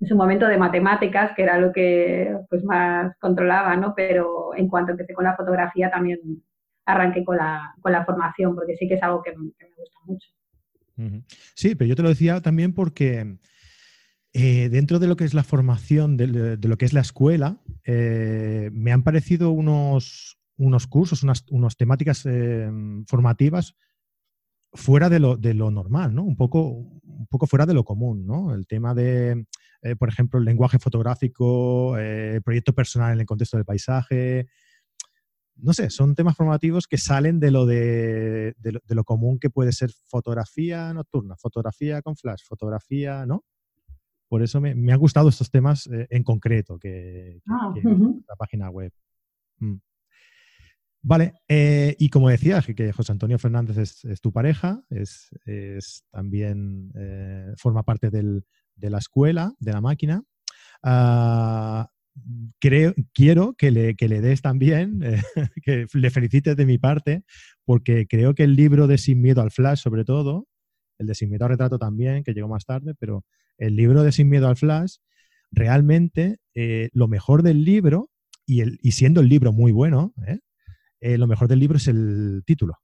en 0.00 0.08
su 0.08 0.16
momento 0.16 0.48
de 0.48 0.58
matemáticas, 0.58 1.30
que 1.36 1.44
era 1.44 1.58
lo 1.58 1.70
que 1.70 2.36
pues 2.50 2.64
más 2.64 3.16
controlaba, 3.20 3.76
¿no? 3.76 3.94
Pero 3.94 4.52
en 4.56 4.66
cuanto 4.66 4.90
empecé 4.90 5.14
con 5.14 5.22
la 5.22 5.36
fotografía 5.36 5.92
también 5.92 6.18
arranqué 6.84 7.24
con 7.24 7.36
la, 7.36 7.72
con 7.80 7.92
la 7.92 8.04
formación, 8.04 8.56
porque 8.56 8.76
sí 8.76 8.88
que 8.88 8.94
es 8.94 9.02
algo 9.04 9.22
que, 9.22 9.30
me 9.30 9.44
gusta 9.76 9.98
mucho. 10.06 10.28
Sí, 11.54 11.76
pero 11.76 11.88
yo 11.88 11.94
te 11.94 12.02
lo 12.02 12.08
decía 12.08 12.40
también 12.40 12.74
porque 12.74 13.36
eh, 14.34 14.70
dentro 14.70 14.98
de 14.98 15.06
lo 15.06 15.16
que 15.16 15.24
es 15.24 15.34
la 15.34 15.44
formación, 15.44 16.16
de, 16.16 16.26
lo 16.56 16.78
que 16.78 16.86
es 16.86 16.94
la 16.94 17.02
escuela, 17.02 17.60
eh, 17.84 18.70
me 18.72 18.92
han 18.92 19.02
parecido 19.02 19.50
unos, 19.50 20.38
unos 20.56 20.86
cursos, 20.86 21.22
unas, 21.22 21.76
temáticas 21.76 22.24
eh, 22.24 22.70
formativas 23.06 23.74
fuera 24.72 25.10
de 25.10 25.20
lo, 25.20 25.36
de 25.36 25.52
lo 25.52 25.70
normal, 25.70 26.14
¿no? 26.14 26.22
Un 26.24 26.36
poco, 26.36 26.62
un 26.62 27.26
poco 27.28 27.46
fuera 27.46 27.66
de 27.66 27.74
lo 27.74 27.84
común, 27.84 28.26
¿no? 28.26 28.54
El 28.54 28.66
tema 28.66 28.94
de 28.94 29.44
por 29.98 30.08
ejemplo, 30.08 30.38
el 30.38 30.44
lenguaje 30.44 30.78
fotográfico, 30.78 31.96
proyecto 32.44 32.72
personal 32.72 33.14
en 33.14 33.20
el 33.20 33.26
contexto 33.26 33.56
del 33.56 33.66
paisaje. 33.66 34.46
No 35.56 35.72
sé, 35.72 35.90
son 35.90 36.14
temas 36.14 36.36
formativos 36.36 36.86
que 36.86 36.98
salen 36.98 37.40
de 37.40 37.50
lo, 37.50 37.66
de, 37.66 38.54
lo, 38.88 39.02
común 39.02 39.40
que 39.40 39.50
puede 39.50 39.72
ser 39.72 39.90
fotografía 40.06 40.94
nocturna, 40.94 41.36
fotografía 41.36 42.00
con 42.00 42.16
flash, 42.16 42.42
fotografía, 42.46 43.26
¿no? 43.26 43.44
Por 44.32 44.42
eso 44.42 44.62
me, 44.62 44.70
han 44.70 44.98
gustado 44.98 45.28
estos 45.28 45.50
temas 45.50 45.86
eh, 45.88 46.06
en 46.08 46.22
concreto 46.22 46.78
que, 46.78 47.42
que, 47.44 47.52
ah, 47.52 47.70
la 48.26 48.36
página 48.38 48.70
web. 48.70 48.90
Mm. 49.58 49.74
Vale, 51.02 51.34
y 51.98 52.08
como 52.08 52.30
decías, 52.30 52.64
que 52.64 52.92
José 52.92 53.12
Antonio 53.12 53.38
Fernández 53.38 54.04
es, 54.04 54.20
tu 54.22 54.32
pareja, 54.32 54.82
es, 54.88 55.28
también 56.10 56.92
forma 57.58 57.82
parte 57.82 58.08
del, 58.08 58.46
de 58.74 58.88
la 58.88 58.98
escuela, 58.98 59.52
de 59.58 59.72
la 59.72 59.82
máquina. 59.82 60.22
Ah, 60.82 61.90
creo, 62.58 62.94
quiero 63.12 63.52
que 63.52 63.70
le, 63.70 63.94
le 63.98 64.20
des 64.22 64.40
también, 64.40 65.02
eh, 65.04 65.20
que 65.62 65.86
le 65.92 66.10
felicites 66.10 66.56
de 66.56 66.64
mi 66.64 66.78
parte, 66.78 67.22
porque 67.66 68.06
creo 68.06 68.34
que 68.34 68.44
el 68.44 68.56
libro 68.56 68.86
de 68.86 68.96
Sin 68.96 69.20
Miedo 69.20 69.42
al 69.42 69.50
Flash, 69.50 69.80
sobre 69.82 70.06
todo, 70.06 70.48
el 71.02 71.06
de 71.06 71.14
Sin 71.14 71.30
Miedo 71.30 71.44
al 71.44 71.50
Retrato 71.50 71.78
también, 71.78 72.24
que 72.24 72.32
llegó 72.32 72.48
más 72.48 72.64
tarde, 72.64 72.94
pero 72.98 73.24
el 73.58 73.76
libro 73.76 74.02
de 74.02 74.12
Sin 74.12 74.28
Miedo 74.28 74.48
al 74.48 74.56
Flash, 74.56 74.96
realmente 75.50 76.38
eh, 76.54 76.88
lo 76.92 77.08
mejor 77.08 77.42
del 77.42 77.64
libro, 77.64 78.08
y, 78.46 78.60
el, 78.60 78.78
y, 78.82 78.92
siendo 78.92 79.20
el 79.20 79.28
libro 79.28 79.52
muy 79.52 79.70
bueno, 79.70 80.14
¿eh? 80.26 80.38
lo 81.16 81.26
mejor 81.26 81.48
del 81.48 81.60
libro 81.60 81.76
es 81.76 81.86
el 81.88 82.42
título. 82.44 82.74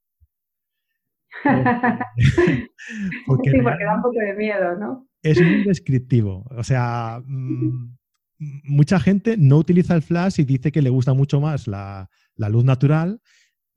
porque 3.26 3.50
sí, 3.50 3.60
porque 3.62 3.84
da 3.84 3.96
un 3.96 4.02
poco 4.02 4.18
de 4.18 4.34
miedo, 4.34 4.76
¿no? 4.78 5.08
Es 5.22 5.40
muy 5.40 5.64
descriptivo. 5.64 6.46
O 6.50 6.64
sea, 6.64 7.20
mm, 7.24 7.96
mucha 8.38 9.00
gente 9.00 9.36
no 9.36 9.56
utiliza 9.58 9.94
el 9.94 10.02
flash 10.02 10.40
y 10.40 10.44
dice 10.44 10.72
que 10.72 10.82
le 10.82 10.90
gusta 10.90 11.12
mucho 11.14 11.40
más 11.40 11.66
la, 11.66 12.08
luz 12.36 12.64
natural. 12.64 13.20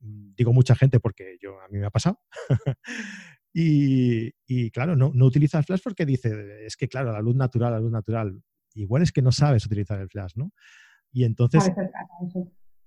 Digo 0.00 0.52
mucha 0.52 0.74
gente 0.74 0.98
porque 1.00 1.36
yo, 1.40 1.60
a 1.60 1.68
mí 1.68 1.78
me 1.78 1.86
ha 1.86 1.90
pasado. 1.90 2.18
y, 3.52 4.70
claro, 4.70 4.96
no, 4.96 5.12
no 5.14 5.26
utiliza 5.26 5.58
el 5.58 5.64
flash 5.64 5.80
porque 5.82 6.06
dice, 6.06 6.64
es 6.66 6.76
que 6.76 6.88
claro, 6.88 7.12
la 7.12 7.20
luz 7.20 7.36
natural, 7.36 7.72
la 7.72 7.80
luz 7.80 7.92
natural, 7.92 8.40
igual 8.74 9.02
es 9.02 9.12
que 9.12 9.22
no 9.22 9.32
sabes 9.32 9.66
utilizar 9.66 10.00
el 10.00 10.08
flash, 10.08 10.32
¿no? 10.36 10.52
Y 11.12 11.24
entonces, 11.24 11.70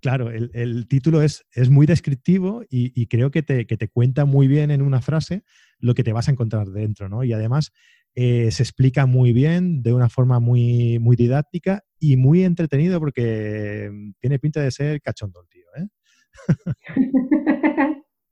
claro, 0.01 0.31
el, 0.31 0.88
título 0.88 1.22
es, 1.22 1.45
es, 1.51 1.69
muy 1.69 1.86
descriptivo 1.86 2.63
y, 2.69 3.05
creo 3.07 3.29
que 3.29 3.43
te, 3.43 3.67
que 3.67 3.77
te, 3.77 3.89
cuenta 3.89 4.25
muy 4.25 4.48
bien 4.48 4.72
en 4.72 4.81
una 4.81 5.01
frase 5.01 5.43
lo 5.77 5.93
que 5.93 6.03
te 6.03 6.13
vas 6.13 6.27
a 6.27 6.31
encontrar 6.31 6.67
dentro, 6.69 7.07
¿no? 7.07 7.24
Y 7.24 7.34
además 7.34 7.72
eh, 8.15 8.50
se 8.51 8.63
explica 8.63 9.05
muy 9.05 9.34
bien, 9.34 9.84
de 9.84 9.93
una 9.93 10.10
forma 10.10 10.39
muy, 10.39 10.98
muy 11.00 11.15
didáctica 11.15 11.84
y 12.00 12.17
muy 12.17 12.43
entretenido 12.43 13.00
porque 13.00 13.91
tiene 14.19 14.39
pinta 14.39 14.62
de 14.62 14.72
ser 14.72 15.01
cachondo 15.01 15.41
el 15.41 15.50
tío, 15.50 15.65
¿eh? 15.77 15.88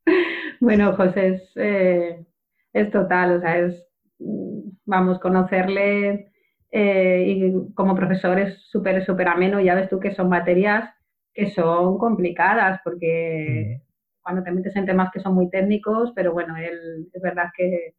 bueno, 0.60 0.96
José, 0.96 1.28
es, 1.30 1.52
eh, 1.56 2.26
es 2.74 2.92
total, 2.92 3.38
o 3.38 3.42
sea, 3.42 3.58
es, 3.60 3.86
mm, 4.20 4.70
vamos, 4.86 5.20
conocerle 5.20 6.32
eh, 6.72 7.26
y 7.28 7.74
como 7.76 7.96
profesor 7.96 8.40
es 8.40 8.62
súper, 8.70 9.06
súper 9.06 9.28
ameno. 9.28 9.62
Ya 9.62 9.76
ves 9.76 9.90
tú 9.90 10.00
que 10.00 10.14
son 10.14 10.30
materias 10.30 10.90
que 11.34 11.50
son 11.52 11.98
complicadas 11.98 12.80
porque 12.84 13.82
cuando 14.22 14.44
te 14.44 14.52
metes 14.52 14.76
en 14.76 14.86
temas 14.86 15.12
que 15.12 15.20
son 15.20 15.36
muy 15.36 15.50
técnicos, 15.50 16.12
pero 16.16 16.34
bueno, 16.34 16.56
él 16.58 17.10
es 17.14 17.22
verdad 17.22 17.52
que, 17.56 17.94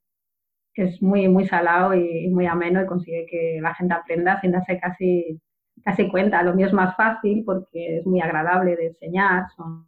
es 0.76 1.00
muy, 1.02 1.28
muy 1.28 1.46
salado 1.46 1.94
y, 1.94 2.28
muy 2.30 2.46
ameno 2.46 2.82
y 2.82 2.87
consigue 2.87 3.26
que 3.30 3.61
la 3.62 3.75
gente 3.75 3.94
aprenda 3.94 4.40
sin 4.40 4.52
darse 4.52 4.78
casi, 4.80 5.40
casi 5.84 6.08
cuenta. 6.11 6.42
Lo 6.42 6.54
mío 6.54 6.66
es 6.66 6.73
más 6.73 6.96
fácil 6.96 7.44
porque 7.44 7.99
es 7.99 8.06
muy 8.06 8.20
agradable 8.20 8.76
de 8.76 8.87
enseñar, 8.88 9.44
son, 9.56 9.87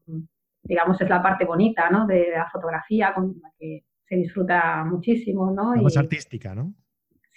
digamos, 0.66 1.00
es 1.00 1.08
la 1.08 1.22
parte 1.22 1.44
bonita 1.44 1.90
¿no? 1.90 2.06
de 2.06 2.30
la 2.30 2.48
fotografía 2.50 3.14
con 3.14 3.36
la 3.42 3.50
que 3.58 3.84
se 4.04 4.16
disfruta 4.16 4.84
muchísimo. 4.84 5.50
¿no? 5.50 5.74
más 5.76 5.96
artística, 5.96 6.54
¿no? 6.54 6.74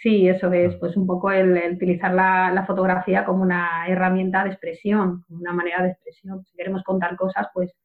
Sí, 0.02 0.30
eso 0.30 0.52
es, 0.54 0.76
pues 0.76 0.96
un 0.96 1.06
poco 1.06 1.30
el, 1.30 1.74
utilizar 1.74 2.14
la, 2.14 2.64
fotografía 2.66 3.26
como 3.26 3.44
una 3.44 3.86
herramienta 3.86 4.46
de 4.46 4.52
expresión, 4.52 5.24
como 5.28 5.40
una 5.40 5.52
manera 5.52 5.84
de 5.84 5.90
expresión. 5.90 6.42
Si 6.46 6.56
queremos 6.56 6.84
contar 6.84 7.18
cosas, 7.18 7.48
pues 7.54 7.76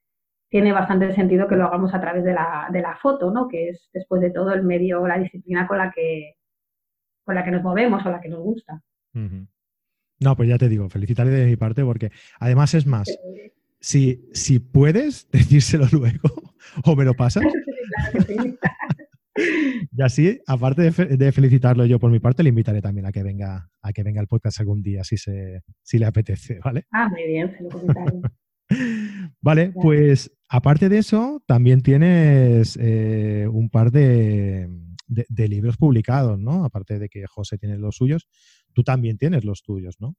tiene 0.49 0.73
bastante 0.73 1.13
sentido 1.13 1.49
que 1.49 1.57
lo 1.57 1.65
hagamos 1.67 1.93
a 1.93 2.01
través 2.01 2.23
de 2.23 2.33
la, 2.33 2.69
de 2.71 2.83
la 2.83 2.95
foto, 2.95 3.33
¿no? 3.33 3.49
Que 3.49 3.71
es 3.71 3.91
después 3.93 4.21
de 4.21 4.31
todo 4.31 4.53
el 4.53 4.63
medio, 4.63 5.05
la 5.09 5.19
disciplina 5.19 5.67
con 5.67 5.79
la 5.79 5.91
que, 5.91 6.37
con 7.25 7.35
la 7.35 7.43
que 7.43 7.51
nos 7.51 7.65
movemos 7.65 8.07
o 8.07 8.11
la 8.11 8.21
que 8.21 8.29
nos 8.29 8.41
gusta. 8.41 8.81
No, 9.13 10.37
pues 10.37 10.49
ya 10.49 10.57
te 10.57 10.69
digo, 10.69 10.89
felicitarle 10.89 11.33
de 11.33 11.47
mi 11.47 11.57
parte 11.57 11.83
porque 11.83 12.13
además 12.39 12.75
es 12.75 12.87
más, 12.87 13.09
si, 13.85 14.25
si 14.33 14.61
puedes 14.61 15.29
decírselo 15.33 15.87
luego 15.93 16.55
o 16.85 16.97
me 16.97 17.05
lo 17.05 17.14
pasas. 17.14 17.45
Y 19.37 20.00
así, 20.00 20.41
aparte 20.47 20.93
de, 20.93 21.33
felicitarlo 21.33 21.85
yo 21.87 21.99
por 21.99 22.09
mi 22.09 22.21
parte, 22.21 22.45
le 22.45 22.50
invitaré 22.50 22.81
también 22.81 23.07
a 23.07 23.11
que 23.11 23.25
venga, 23.25 23.69
a 23.83 23.93
que 23.93 24.05
venga 24.05 24.21
al 24.21 24.29
podcast 24.29 24.61
algún 24.61 24.81
día, 24.81 25.03
si, 25.03 25.17
se, 25.17 25.62
si 25.83 25.99
le 25.99 26.07
apetece, 26.07 26.61
¿vale? 26.64 26.85
Ah, 26.93 27.09
muy 27.09 27.25
bien, 27.26 27.50
se 27.50 27.64
lo 27.64 27.71
Vale, 29.41 29.73
pues 29.73 30.31
aparte 30.49 30.88
de 30.88 30.99
eso, 30.99 31.43
también 31.47 31.83
tienes 31.83 32.79
eh, 32.81 33.49
un 33.50 33.71
par 33.71 33.91
de, 33.91 34.69
libros 35.37 35.79
publicados, 35.79 36.38
¿no? 36.38 36.64
Aparte 36.64 37.00
de 37.00 37.09
que 37.09 37.26
José 37.26 37.59
tiene 37.59 37.76
los 37.76 37.97
suyos, 37.97 38.29
tú 38.73 38.85
también 38.85 39.19
tienes 39.19 39.45
los 39.45 39.64
tuyos, 39.64 39.97
¿no? 39.99 40.14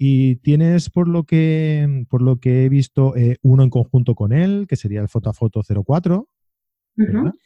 Y 0.00 0.36
tienes, 0.36 0.90
por 0.90 1.08
lo 1.08 1.24
que, 1.24 2.06
por 2.08 2.22
lo 2.22 2.38
que 2.38 2.64
he 2.64 2.68
visto, 2.68 3.16
eh, 3.16 3.36
uno 3.42 3.64
en 3.64 3.70
conjunto 3.70 4.14
con 4.14 4.32
él, 4.32 4.66
que 4.68 4.76
sería 4.76 5.00
el 5.00 5.08
Foto 5.08 5.28
a 5.28 5.34
Foto 5.34 5.60
04, 5.62 6.28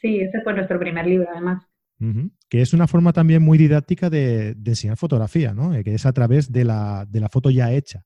Sí, 0.01 0.21
ese 0.21 0.41
fue 0.43 0.55
nuestro 0.55 0.79
primer 0.79 1.07
libro, 1.07 1.29
además. 1.31 1.67
Que 2.49 2.63
es 2.63 2.75
una 2.75 2.89
forma 2.89 3.13
también 3.13 3.43
muy 3.43 3.59
didáctica 3.59 4.11
de, 4.11 4.57
enseñar 4.67 4.97
fotografía, 4.97 5.55
¿no? 5.55 5.73
Eh, 5.73 5.85
que 5.85 5.95
es 5.95 6.05
a 6.05 6.13
través 6.13 6.51
de 6.51 6.65
la, 6.65 7.07
de 7.09 7.21
la 7.21 7.29
foto 7.29 7.49
ya 7.49 7.71
hecha, 7.71 8.05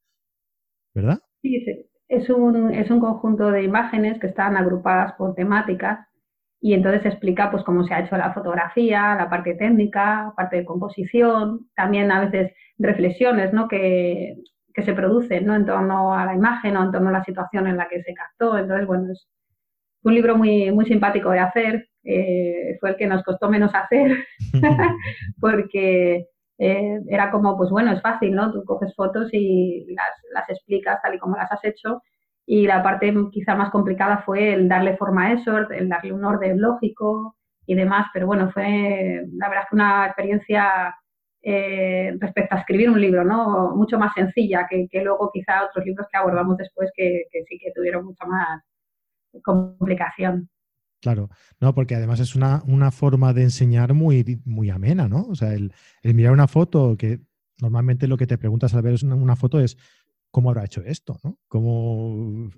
¿verdad? 0.94 1.18
Sí, 1.40 1.64
es 2.08 2.28
un, 2.28 2.74
es 2.74 2.90
un 2.90 3.00
conjunto 3.00 3.50
de 3.50 3.62
imágenes 3.62 4.20
que 4.20 4.26
están 4.26 4.56
agrupadas 4.56 5.14
por 5.14 5.34
temáticas 5.34 6.06
y 6.66 6.75
entonces 6.75 7.06
explica 7.06 7.49
pues 7.49 7.62
cómo 7.62 7.85
se 7.85 7.94
ha 7.94 8.00
hecho 8.00 8.16
la 8.16 8.35
fotografía, 8.35 9.14
la 9.14 9.30
parte 9.30 9.54
técnica, 9.54 10.32
parte 10.37 10.56
de 10.56 10.64
composición, 10.64 11.68
también 11.76 12.11
a 12.11 12.26
veces 12.26 12.52
reflexiones 12.76 13.52
¿no? 13.52 13.68
que, 13.68 14.35
que 14.75 14.82
se 14.82 14.92
producen 14.92 15.46
¿no? 15.46 15.54
en 15.54 15.64
torno 15.64 16.12
a 16.12 16.26
la 16.26 16.35
imagen 16.35 16.76
o 16.76 16.82
en 16.82 16.90
torno 16.90 17.11
a 17.11 17.12
la 17.12 17.25
situación 17.25 17.68
en 17.68 17.76
la 17.76 17.87
que 17.87 18.02
se 18.02 18.12
captó. 18.14 18.58
Entonces, 18.58 18.85
bueno, 18.85 19.12
es, 19.12 19.28
un 20.02 20.14
libro 20.14 20.37
muy, 20.37 20.73
muy 20.73 20.87
simpático 20.87 21.30
de 21.30 21.38
hacer, 21.38 21.88
eh, 22.02 22.76
fue 22.80 22.90
el 22.90 22.96
que 22.96 23.06
nos 23.06 23.23
costó 23.23 23.49
menos 23.49 23.73
hacer, 23.73 24.25
porque 25.40 26.26
eh, 26.58 27.00
era 27.08 27.30
como, 27.30 27.56
pues 27.56 27.70
bueno, 27.70 27.92
es 27.92 28.02
fácil, 28.02 28.35
¿no? 28.35 28.50
Tú 28.50 28.64
coges 28.64 28.92
fotos 28.96 29.28
y 29.30 29.87
las, 29.94 30.11
las, 30.35 30.50
explicas 30.50 31.00
tal 31.00 31.14
y 31.14 31.18
como 31.20 31.37
las 31.37 31.52
has 31.52 31.64
hecho. 31.64 32.02
Y 32.46 32.66
la 32.66 32.82
parte 32.82 33.12
quizá 33.32 33.54
más 33.56 33.70
complicada 33.70 34.22
fue 34.24 34.54
el 34.54 34.68
darle 34.68 34.96
forma 34.96 35.26
a 35.26 35.32
eso, 35.32 35.58
el 35.58 35.88
darle 35.88 36.12
un 36.12 36.24
orden 36.24 36.60
lógico 36.60 37.36
y 37.66 37.74
demás. 37.74 38.06
Pero 38.12 38.26
bueno, 38.26 38.50
fue 38.52 39.24
la 39.32 39.48
verdad 39.48 39.64
que 39.68 39.74
una 39.74 40.06
experiencia 40.06 40.94
eh, 41.48 42.16
respecto 42.18 42.56
a 42.56 42.58
escribir 42.58 42.90
un 42.90 43.00
libro, 43.00 43.22
¿no? 43.22 43.76
Mucho 43.76 44.00
más 44.00 44.12
sencilla 44.14 44.66
que, 44.68 44.88
que, 44.90 45.00
luego 45.00 45.30
quizá 45.32 45.64
otros 45.64 45.86
libros 45.86 46.08
que 46.10 46.18
abordamos 46.18 46.56
después 46.56 46.90
que, 46.92 47.22
sí 47.30 47.56
que 47.62 47.70
tuvieron 47.72 48.04
mucha 48.04 48.26
más, 48.26 48.64
complicación. 49.44 50.48
Claro, 51.00 51.30
no, 51.60 51.72
porque 51.72 51.94
además 51.94 52.18
es 52.18 52.34
una, 52.34 52.64
una, 52.66 52.90
forma 52.90 53.32
de 53.32 53.44
enseñar 53.44 53.94
muy, 53.94 54.40
muy 54.44 54.70
amena, 54.70 55.08
¿no? 55.08 55.22
O 55.28 55.36
sea, 55.36 55.52
el, 55.52 55.72
mirar 56.02 56.32
una 56.32 56.48
foto, 56.48 56.96
que 56.96 57.20
normalmente 57.60 58.08
lo 58.08 58.16
que 58.16 58.26
te 58.26 58.38
preguntas 58.38 58.74
al 58.74 58.82
ver 58.82 58.96
una, 59.04 59.36
foto 59.36 59.60
es 59.60 59.76
cómo 60.30 60.50
habrá 60.50 60.64
hecho 60.64 60.83
esto, 60.85 61.18
¿no? 61.25 61.38
¿Cómo... 61.49 62.50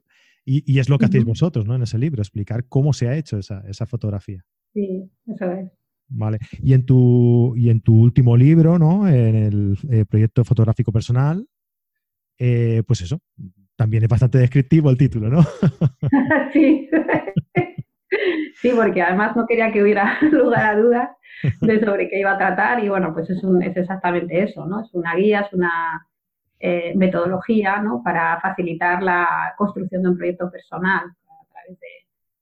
Y, 0.45 0.79
es 0.79 0.89
lo 0.89 0.97
que 0.97 1.05
hacéis 1.05 1.27
vosotros, 1.27 1.67
¿no? 1.67 1.75
En 1.75 1.83
ese 1.83 1.99
libro, 1.99 2.23
explicar 2.23 2.65
cómo 2.69 2.95
se 2.95 3.07
ha 3.07 3.17
hecho 3.17 3.37
esa, 3.37 3.63
esa 3.69 3.85
fotografía. 3.85 4.43
Sí, 4.73 5.11
eso 5.27 5.53
es. 5.53 5.71
Vale. 6.09 6.39
Y 6.63 6.73
en 6.73 6.87
tu, 6.87 7.55
y 7.55 7.69
en 7.69 7.83
tu 7.83 8.01
último 8.01 8.35
libro, 8.35 8.79
¿no? 8.79 9.07
En 9.07 9.35
el 9.35 9.79
eh, 9.91 10.07
proyecto 10.07 10.45
fotográfico 10.45 10.91
personal, 10.91 11.47
eh, 12.39 12.83
pues 12.87 13.03
eso, 13.03 13.21
también 13.77 14.05
es 14.05 14.09
bastante 14.09 14.39
descriptivo 14.39 14.89
el 14.91 14.97
título, 14.97 15.29
¿no? 15.29 15.43
sí. 16.53 16.89
sí, 18.61 18.71
porque 18.75 19.03
además 19.03 19.37
no 19.37 19.47
quería 19.47 19.71
que 19.71 19.83
hubiera 19.83 20.19
lugar 20.33 20.65
a 20.65 20.81
dudas 20.81 21.09
de 21.61 21.81
sobre 21.85 22.09
qué 22.09 22.21
iba 22.21 22.33
a 22.33 22.39
tratar 22.39 22.83
y 22.83 22.89
bueno, 22.89 23.13
pues 23.13 23.29
es, 23.31 23.43
es 23.63 23.77
exactamente 23.77 24.43
eso, 24.43 24.67
¿no? 24.67 24.81
Es 24.81 24.93
una 24.95 25.15
guía, 25.15 25.41
es 25.41 25.53
una 25.53 26.07
eh, 26.61 26.93
metodología, 26.97 27.81
¿no? 27.83 28.03
Para 28.03 28.41
facilitar 28.41 29.03
la 29.03 29.55
construcción 29.57 30.03
de 30.03 30.09
un 30.11 30.17
proyecto 30.17 30.51
personal 30.51 31.05
a 31.07 31.53
través 31.53 31.79
de 31.81 31.87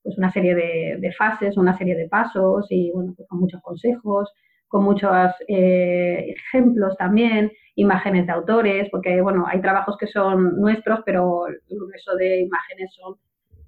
pues, 0.02 0.16
una 0.18 0.32
serie 0.32 0.54
de, 0.54 1.12
fases, 1.12 1.56
una 1.56 1.76
serie 1.76 1.94
de 1.96 2.08
pasos 2.08 2.66
y 2.70 2.90
bueno, 2.92 3.14
pues 3.16 3.28
con 3.28 3.40
muchos 3.40 3.60
consejos, 3.62 4.32
con 4.68 4.84
muchos 4.84 5.32
eh, 5.48 6.34
ejemplos 6.36 6.96
también 6.96 7.50
imágenes 7.76 8.26
de 8.26 8.32
autores, 8.32 8.88
porque 8.90 9.20
bueno, 9.20 9.44
hay 9.46 9.60
trabajos 9.60 9.96
que 9.98 10.06
son 10.06 10.58
nuestros, 10.58 11.00
pero 11.04 11.46
el 11.46 11.60
grueso 11.68 12.16
de 12.16 12.40
imágenes 12.40 12.94
son 12.94 13.16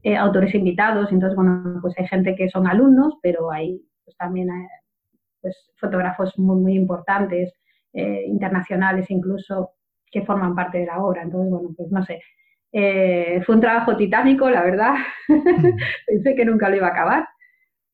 eh, 0.03 0.17
autores 0.17 0.55
invitados, 0.55 1.13
entonces 1.13 1.37
bueno, 1.37 1.79
pues 1.83 1.95
hay 1.99 2.07
gente 2.07 2.35
que 2.35 2.49
son 2.49 2.67
alumnos, 2.67 3.15
pero 3.23 3.51
hay 3.51 3.81
pues, 4.05 4.17
también 4.17 4.49
eh, 4.49 4.69
pues, 5.43 5.57
fotógrafos 5.77 6.39
muy, 6.39 6.61
muy 6.61 6.75
importantes, 6.75 7.53
eh, 7.93 8.25
internacionales 8.27 9.07
incluso, 9.11 9.73
que 10.11 10.23
forman 10.23 10.55
parte 10.55 10.79
de 10.79 10.87
la 10.87 10.99
obra. 10.99 11.23
Entonces, 11.23 11.51
bueno, 11.51 11.75
pues 11.77 11.91
no 11.91 12.05
sé. 12.05 12.21
fue 13.45 13.55
un 13.55 13.61
trabajo 13.61 13.97
titánico, 13.97 14.49
la 14.51 14.63
verdad. 14.63 14.95
Pensé 16.07 16.35
que 16.35 16.45
nunca 16.45 16.69
lo 16.69 16.77
iba 16.77 16.89
a 16.89 16.91
acabar, 16.91 17.29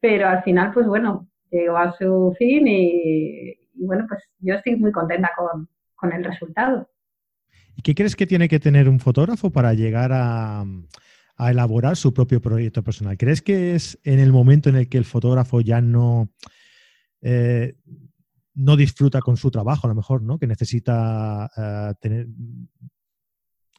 pero 0.00 0.28
al 0.28 0.42
final, 0.42 0.72
pues 0.72 0.86
bueno, 0.86 1.28
llegó 1.50 1.76
a 1.76 1.92
su 1.92 2.34
fin 2.38 2.66
y, 2.66 3.54
bueno, 3.74 4.06
pues 4.08 4.22
yo 4.40 4.54
estoy 4.54 4.76
muy 4.76 4.92
contenta 4.92 5.30
con, 5.36 5.68
con 5.94 6.12
el 6.12 6.24
resultado. 6.24 6.88
¿Y 7.76 7.82
qué 7.82 7.94
crees 7.94 8.16
que 8.16 8.26
tiene 8.26 8.48
que 8.48 8.60
tener 8.60 8.88
un 8.88 9.00
fotógrafo 9.00 9.50
para 9.50 9.74
llegar 9.74 10.10
a, 10.12 10.64
elaborar 11.38 11.96
su 11.96 12.14
propio 12.14 12.40
proyecto 12.40 12.82
personal? 12.82 13.16
¿Crees 13.16 13.42
que 13.42 13.74
es 13.74 13.98
en 14.04 14.20
el 14.20 14.32
momento 14.32 14.68
en 14.68 14.76
el 14.76 14.88
que 14.88 14.98
el 14.98 15.04
fotógrafo 15.04 15.60
ya 15.60 15.80
no, 15.80 16.30
eh, 17.22 17.74
no 18.54 18.76
disfruta 18.76 19.20
con 19.20 19.36
su 19.36 19.50
trabajo, 19.50 19.86
a 19.86 19.90
lo 19.90 19.94
mejor, 19.94 20.22
¿no? 20.22 20.38
Que 20.38 20.46
necesita 20.46 21.50
eh, 21.56 21.94
tener 22.00 22.28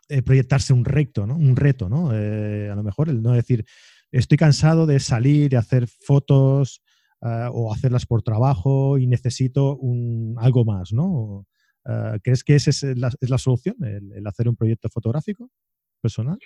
eh, 0.10 0.22
proyectarse 0.22 0.74
un 0.74 0.86
recto, 0.86 1.26
¿no? 1.26 1.36
Un 1.36 1.56
reto, 1.56 1.90
¿no? 1.90 2.10
a 2.10 2.76
lo 2.76 2.84
mejor 2.84 3.10
el 3.10 3.22
no 3.22 3.32
decir 3.32 3.66
estoy 4.12 4.38
cansado 4.38 4.86
de 4.86 5.00
salir 5.00 5.54
y 5.54 5.56
hacer 5.56 5.88
fotos 5.88 6.82
eh, 7.22 7.50
o 7.52 7.74
hacerlas 7.74 8.06
por 8.06 8.22
trabajo 8.22 8.98
y 8.98 9.08
necesito 9.08 9.76
un, 9.78 10.36
algo 10.38 10.64
más, 10.64 10.94
¿no? 10.94 11.48
Eh, 11.86 12.20
¿Crees 12.24 12.44
que 12.44 12.56
esa 12.56 12.70
es 12.70 12.84
la, 12.84 13.38
solución, 13.38 13.76
el, 13.84 14.26
hacer 14.28 14.48
un 14.48 14.56
proyecto 14.56 14.90
fotográfico 14.90 15.50
personal? 16.02 16.40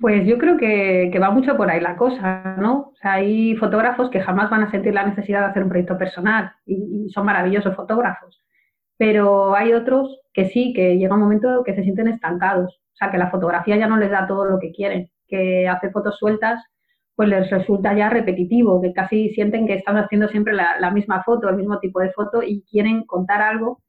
Pues 0.00 0.26
yo 0.26 0.38
creo 0.38 0.56
que, 0.56 1.10
va 1.20 1.30
mucho 1.30 1.56
por 1.56 1.70
ahí 1.70 1.80
la 1.80 1.96
cosa, 1.96 2.56
¿no? 2.58 2.90
O 2.92 2.96
sea, 3.00 3.14
hay 3.14 3.54
fotógrafos 3.56 4.10
que 4.10 4.20
jamás 4.20 4.50
van 4.50 4.62
a 4.64 4.70
sentir 4.70 4.92
la 4.92 5.06
necesidad 5.06 5.40
de 5.40 5.46
hacer 5.46 5.62
un 5.62 5.68
proyecto 5.68 5.96
personal 5.96 6.52
y, 6.66 7.08
son 7.10 7.26
maravillosos 7.26 7.76
fotógrafos, 7.76 8.42
pero 8.98 9.54
hay 9.54 9.72
otros 9.72 10.20
que 10.32 10.48
sí, 10.50 10.72
que 10.74 10.96
llega 10.98 11.14
un 11.14 11.20
momento 11.20 11.62
que 11.64 11.74
se 11.74 11.82
sienten 11.82 12.08
estancados, 12.08 12.74
o 12.74 12.96
sea, 12.96 13.10
que 13.10 13.18
la 13.18 13.30
fotografía 13.30 13.76
ya 13.76 13.86
no 13.86 13.96
les 13.96 14.10
da 14.10 14.26
todo 14.26 14.44
lo 14.46 14.58
que 14.58 14.72
quieren, 14.72 15.10
que 15.28 15.68
hacer 15.68 15.92
fotos 15.92 16.18
sueltas 16.18 16.62
pues 17.16 17.28
les 17.28 17.50
resulta 17.50 17.94
ya 17.94 18.08
repetitivo, 18.08 18.80
que 18.82 18.92
casi 18.92 19.30
sienten 19.30 19.66
que 19.66 19.74
están 19.74 19.96
haciendo 19.96 20.28
siempre 20.28 20.52
la, 20.52 20.90
misma 20.90 21.22
foto, 21.22 21.48
el 21.48 21.56
mismo 21.56 21.78
tipo 21.78 22.00
de 22.00 22.10
foto 22.10 22.42
y 22.42 22.62
quieren 22.62 23.04
contar 23.04 23.40
algo 23.40 23.80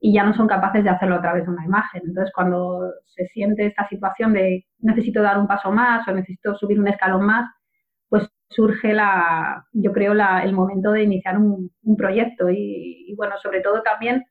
y 0.00 0.14
ya 0.14 0.24
no 0.24 0.34
son 0.34 0.48
capaces 0.48 0.82
de 0.82 0.90
hacerlo 0.90 1.16
a 1.16 1.20
través 1.20 1.44
de 1.44 1.50
una 1.50 1.64
imagen. 1.64 2.02
Entonces, 2.06 2.32
cuando 2.34 2.90
se 3.04 3.26
siente 3.26 3.66
esta 3.66 3.86
situación 3.88 4.32
de 4.32 4.66
necesito 4.78 5.20
dar 5.22 5.38
un 5.38 5.46
paso 5.46 5.70
más 5.70 6.08
o 6.08 6.12
necesito 6.12 6.54
subir 6.56 6.80
un 6.80 6.88
escalón 6.88 7.26
más, 7.26 7.50
pues 8.08 8.28
surge 8.48 8.94
la, 8.94 9.66
yo 9.72 9.92
creo, 9.92 10.14
la, 10.14 10.42
el 10.42 10.54
momento 10.54 10.90
de 10.92 11.02
iniciar 11.02 11.38
un, 11.38 11.70
proyecto 11.98 12.48
y, 12.50 13.14
bueno, 13.16 13.34
sobre 13.42 13.60
todo 13.60 13.82
también 13.82 14.24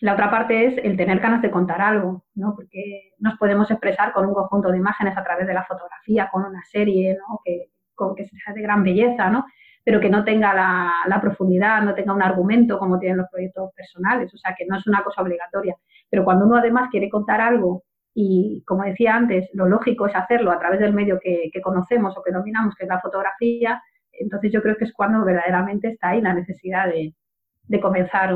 la 0.00 0.14
otra 0.14 0.30
parte 0.30 0.66
es 0.66 0.84
el 0.84 0.96
tener 0.96 1.20
ganas 1.20 1.42
de 1.42 1.50
contar 1.50 1.80
algo, 1.80 2.24
¿no? 2.34 2.54
Porque 2.54 3.12
nos 3.18 3.36
podemos 3.38 3.70
expresar 3.70 4.12
con 4.12 4.26
un 4.26 4.34
conjunto 4.34 4.70
de 4.70 4.78
imágenes 4.78 5.16
a 5.16 5.24
través 5.24 5.46
de 5.46 5.54
la 5.54 5.64
fotografía, 5.64 6.28
con 6.30 6.44
una 6.44 6.62
serie, 6.64 7.16
¿no? 7.16 7.40
Que, 7.44 7.70
que 8.16 8.24
sea 8.24 8.54
de 8.54 8.62
gran 8.62 8.82
belleza, 8.82 9.30
¿no? 9.30 9.46
Pero 9.84 10.00
que 10.00 10.08
no 10.08 10.24
tenga 10.24 10.54
la, 10.54 11.20
profundidad, 11.20 11.82
no 11.82 11.94
tenga 11.94 12.12
un 12.12 12.22
argumento 12.22 12.78
como 12.78 12.98
tienen 12.98 13.18
los 13.18 13.28
proyectos 13.30 13.70
personales, 13.74 14.32
o 14.32 14.38
sea, 14.38 14.54
que 14.56 14.64
no 14.66 14.76
es 14.76 14.86
una 14.86 15.02
cosa 15.02 15.22
obligatoria. 15.22 15.76
Pero 16.08 16.24
cuando 16.24 16.46
uno 16.46 16.56
además 16.56 16.88
quiere 16.90 17.08
contar 17.08 17.40
algo 17.40 17.82
y, 18.14 18.62
como 18.66 18.84
decía 18.84 19.16
antes, 19.16 19.48
lo 19.54 19.66
lógico 19.66 20.06
es 20.06 20.14
hacerlo 20.14 20.52
a 20.52 20.58
través 20.58 20.80
del 20.80 20.92
medio 20.92 21.18
que, 21.20 21.50
conocemos 21.62 22.16
o 22.16 22.22
que 22.22 22.32
dominamos, 22.32 22.74
que 22.76 22.84
es 22.84 22.88
la 22.88 23.00
fotografía, 23.00 23.82
entonces 24.12 24.52
yo 24.52 24.62
creo 24.62 24.76
que 24.76 24.84
es 24.84 24.92
cuando 24.92 25.24
verdaderamente 25.24 25.88
está 25.88 26.10
ahí 26.10 26.20
la 26.20 26.34
necesidad 26.34 26.86
de, 26.88 27.14
comenzar 27.80 28.34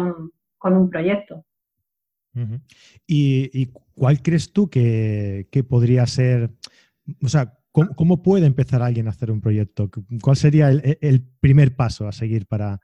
con 0.58 0.76
un 0.76 0.90
proyecto. 0.90 1.44
¿Y, 3.06 3.72
cuál 3.94 4.22
crees 4.22 4.52
tú 4.52 4.68
que, 4.68 5.46
podría 5.68 6.06
ser, 6.06 6.50
o 7.22 7.28
sea, 7.28 7.52
¿cómo, 7.95 8.23
puede 8.23 8.47
empezar 8.47 8.83
alguien 8.83 9.06
a 9.06 9.11
hacer 9.11 9.30
un 9.30 9.40
proyecto? 9.40 9.90
¿Cuál 10.23 10.37
sería 10.37 10.71
el, 10.71 11.23
primer 11.40 11.76
paso 11.76 12.09
a 12.09 12.12
seguir 12.12 12.47
para, 12.47 12.78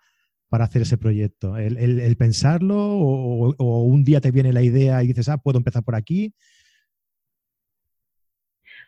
hacer 0.51 0.83
ese 0.83 0.99
proyecto? 0.99 1.57
¿El, 1.57 2.17
pensarlo 2.17 2.77
o, 2.77 3.85
un 3.85 4.05
día 4.05 4.21
te 4.21 4.31
viene 4.31 4.53
la 4.53 4.63
idea 4.63 5.03
y 5.03 5.09
dices, 5.09 5.29
ah, 5.29 5.39
puedo 5.39 5.59
empezar 5.59 5.83
por 5.83 5.95
aquí? 5.95 6.35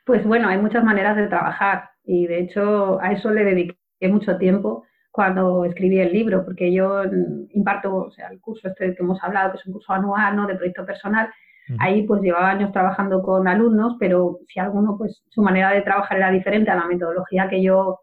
Pues 0.04 0.24
bueno, 0.24 0.48
hay 0.48 0.58
muchas 0.58 0.84
maneras 0.84 1.16
de 1.16 1.28
trabajar 1.28 1.90
y 2.04 2.26
de 2.26 2.40
hecho 2.40 3.00
a 3.00 3.12
eso 3.12 3.30
le 3.30 3.44
dediqué 3.44 3.78
mucho 4.08 4.36
tiempo 4.36 4.84
cuando 5.10 5.64
escribí 5.64 6.00
el 6.00 6.12
libro, 6.12 6.44
porque 6.44 6.72
yo 6.72 7.02
imparto 7.50 7.94
o 7.94 8.10
sea, 8.10 8.28
el 8.28 8.40
curso 8.40 8.68
este 8.68 8.94
que 8.94 9.02
hemos 9.02 9.22
hablado, 9.22 9.52
que 9.52 9.58
es 9.58 9.66
un 9.66 9.74
curso 9.74 9.92
anual 9.92 10.36
¿no? 10.36 10.46
de 10.46 10.56
proyecto 10.56 10.84
personal, 10.84 11.30
ahí 11.78 12.02
pues 12.06 12.22
llevaba 12.22 12.50
años 12.50 12.72
trabajando 12.72 13.22
con 13.22 13.48
alumnos, 13.48 13.96
pero 13.98 14.38
si 14.48 14.60
alguno 14.60 14.96
pues 14.98 15.22
su 15.30 15.42
manera 15.42 15.70
de 15.70 15.82
trabajar 15.82 16.18
era 16.18 16.30
diferente 16.30 16.70
a 16.70 16.76
la 16.76 16.86
metodología 16.86 17.48
que 17.48 17.62
yo 17.62 18.00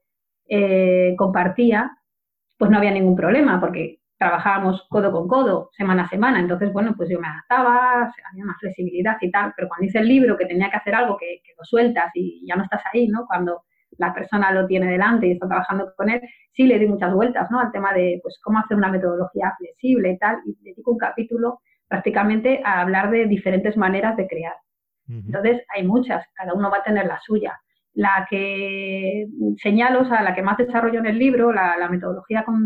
eh, 0.47 1.15
compartía, 1.17 1.91
pues 2.58 2.69
no 2.71 2.78
había 2.78 2.91
ningún 2.91 3.15
problema, 3.15 3.60
porque 3.60 4.02
trabajábamos 4.17 4.86
codo 4.88 5.12
con 5.12 5.28
codo, 5.28 5.71
semana 5.76 6.04
a 6.04 6.10
semana, 6.10 6.39
entonces 6.39 6.71
bueno, 6.71 6.93
pues 6.95 7.10
yo 7.10 7.19
me 7.19 7.28
adaptaba, 7.28 8.13
había 8.32 8.45
más 8.45 8.58
flexibilidad 8.60 9.17
y 9.19 9.32
tal, 9.32 9.52
pero 9.56 9.67
cuando 9.67 9.88
hice 9.88 9.97
el 9.97 10.08
libro 10.08 10.38
que 10.38 10.45
tenía 10.45 10.69
que 10.69 10.78
hacer 10.78 10.93
algo 10.93 11.17
que, 11.17 11.41
lo 11.58 11.63
sueltas 11.63 12.12
y 12.13 12.45
ya 12.47 12.56
no 12.56 12.63
estás 12.63 12.84
ahí, 12.93 13.08
¿no? 13.08 13.26
Cuando 13.26 13.63
la 13.97 14.13
persona 14.13 14.52
lo 14.52 14.67
tiene 14.67 14.91
delante 14.91 15.26
y 15.26 15.32
está 15.32 15.47
trabajando 15.47 15.91
con 15.95 16.10
él, 16.12 16.21
sí 16.54 16.67
le 16.67 16.78
di 16.78 16.86
muchas 16.86 17.13
vueltas, 17.13 17.50
¿no? 17.50 17.60
Al 17.60 17.71
tema 17.71 17.93
de, 17.93 18.19
pues, 18.21 18.39
cómo 18.43 18.60
hacer 18.60 18.78
una 18.78 18.89
metodología 18.89 19.56
flexible 19.58 20.12
y 20.12 20.17
tal, 20.19 20.38
y 20.45 20.56
dedico 20.62 20.91
un 20.91 20.97
capítulo 21.00 21.62
prácticamente 21.91 22.62
a 22.63 22.80
hablar 22.80 23.12
de 23.12 23.25
diferentes 23.25 23.75
maneras 23.75 24.15
de 24.15 24.25
crear. 24.25 24.56
Entonces, 25.10 25.62
hay 25.75 25.86
muchas, 25.86 26.25
cada 26.34 26.54
uno 26.54 26.71
va 26.71 26.77
a 26.77 26.84
tener 26.84 27.06
la 27.06 27.19
suya. 27.19 27.60
La 27.93 28.25
que 28.30 29.27
señalo, 29.58 30.04
o 30.04 30.06
sea, 30.06 30.23
la 30.23 30.34
que 30.34 30.41
más 30.41 30.58
desarrollo 30.58 30.99
en 30.99 31.08
el 31.08 31.19
libro, 31.19 31.51
la, 31.51 31.89
metodología 31.89 32.45
con, 32.45 32.63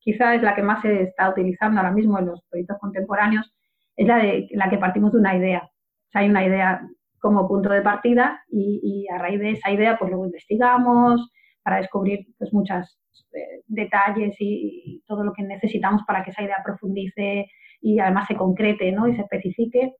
quizá 0.00 0.34
es 0.34 0.42
la 0.42 0.56
que 0.56 0.62
más 0.62 0.82
se 0.82 1.02
está 1.02 1.30
utilizando 1.30 1.78
ahora 1.80 1.92
mismo 1.92 2.18
en 2.18 2.26
los 2.26 2.42
proyectos 2.50 2.78
contemporáneos, 2.80 3.54
es 3.94 4.08
la 4.08 4.16
de 4.16 4.48
la 4.50 4.68
que 4.68 4.78
partimos 4.78 5.12
de 5.12 5.18
una 5.18 5.36
idea. 5.36 5.62
O 5.62 6.10
sea, 6.10 6.22
hay 6.22 6.28
una 6.28 6.44
idea 6.44 6.80
como 7.20 7.46
punto 7.46 7.68
de 7.68 7.82
partida 7.82 8.42
y, 8.50 9.06
a 9.14 9.18
raíz 9.18 9.38
de 9.38 9.52
esa 9.52 9.70
idea 9.70 9.96
pues 9.98 10.10
luego 10.10 10.26
investigamos 10.26 11.30
para 11.62 11.76
descubrir 11.76 12.26
pues 12.38 12.52
muchos 12.52 12.98
eh, 13.34 13.62
detalles 13.66 14.34
y, 14.40 15.02
todo 15.06 15.22
lo 15.22 15.32
que 15.32 15.42
necesitamos 15.44 16.02
para 16.06 16.24
que 16.24 16.30
esa 16.30 16.42
idea 16.42 16.56
profundice 16.64 17.46
y 17.80 17.98
además 17.98 18.26
se 18.28 18.36
concrete 18.36 18.92
¿no? 18.92 19.08
y 19.08 19.14
se 19.14 19.22
especifique, 19.22 19.94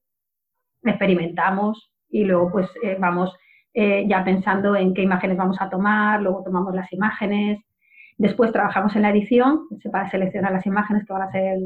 experimentamos 0.83 1.93
y 2.09 2.25
luego 2.25 2.51
pues 2.51 2.69
eh, 2.83 2.97
vamos 2.99 3.37
eh, 3.75 4.07
ya 4.09 4.25
pensando 4.25 4.75
en 4.77 4.95
qué 4.95 5.03
imágenes 5.03 5.37
vamos 5.37 5.59
a 5.61 5.69
tomar, 5.69 6.23
luego 6.23 6.43
tomamos 6.43 6.75
las 6.75 6.93
imágenes, 6.93 7.61
después 8.17 8.53
trabajamos 8.53 8.97
en 8.97 9.03
la 9.03 9.11
edición 9.11 9.69
para 9.93 10.11
seleccionar 10.11 10.53
las 10.53 10.67
imágenes 10.67 11.05
que 11.07 11.13
van 11.13 11.23
a 11.23 11.31
ser 11.31 11.59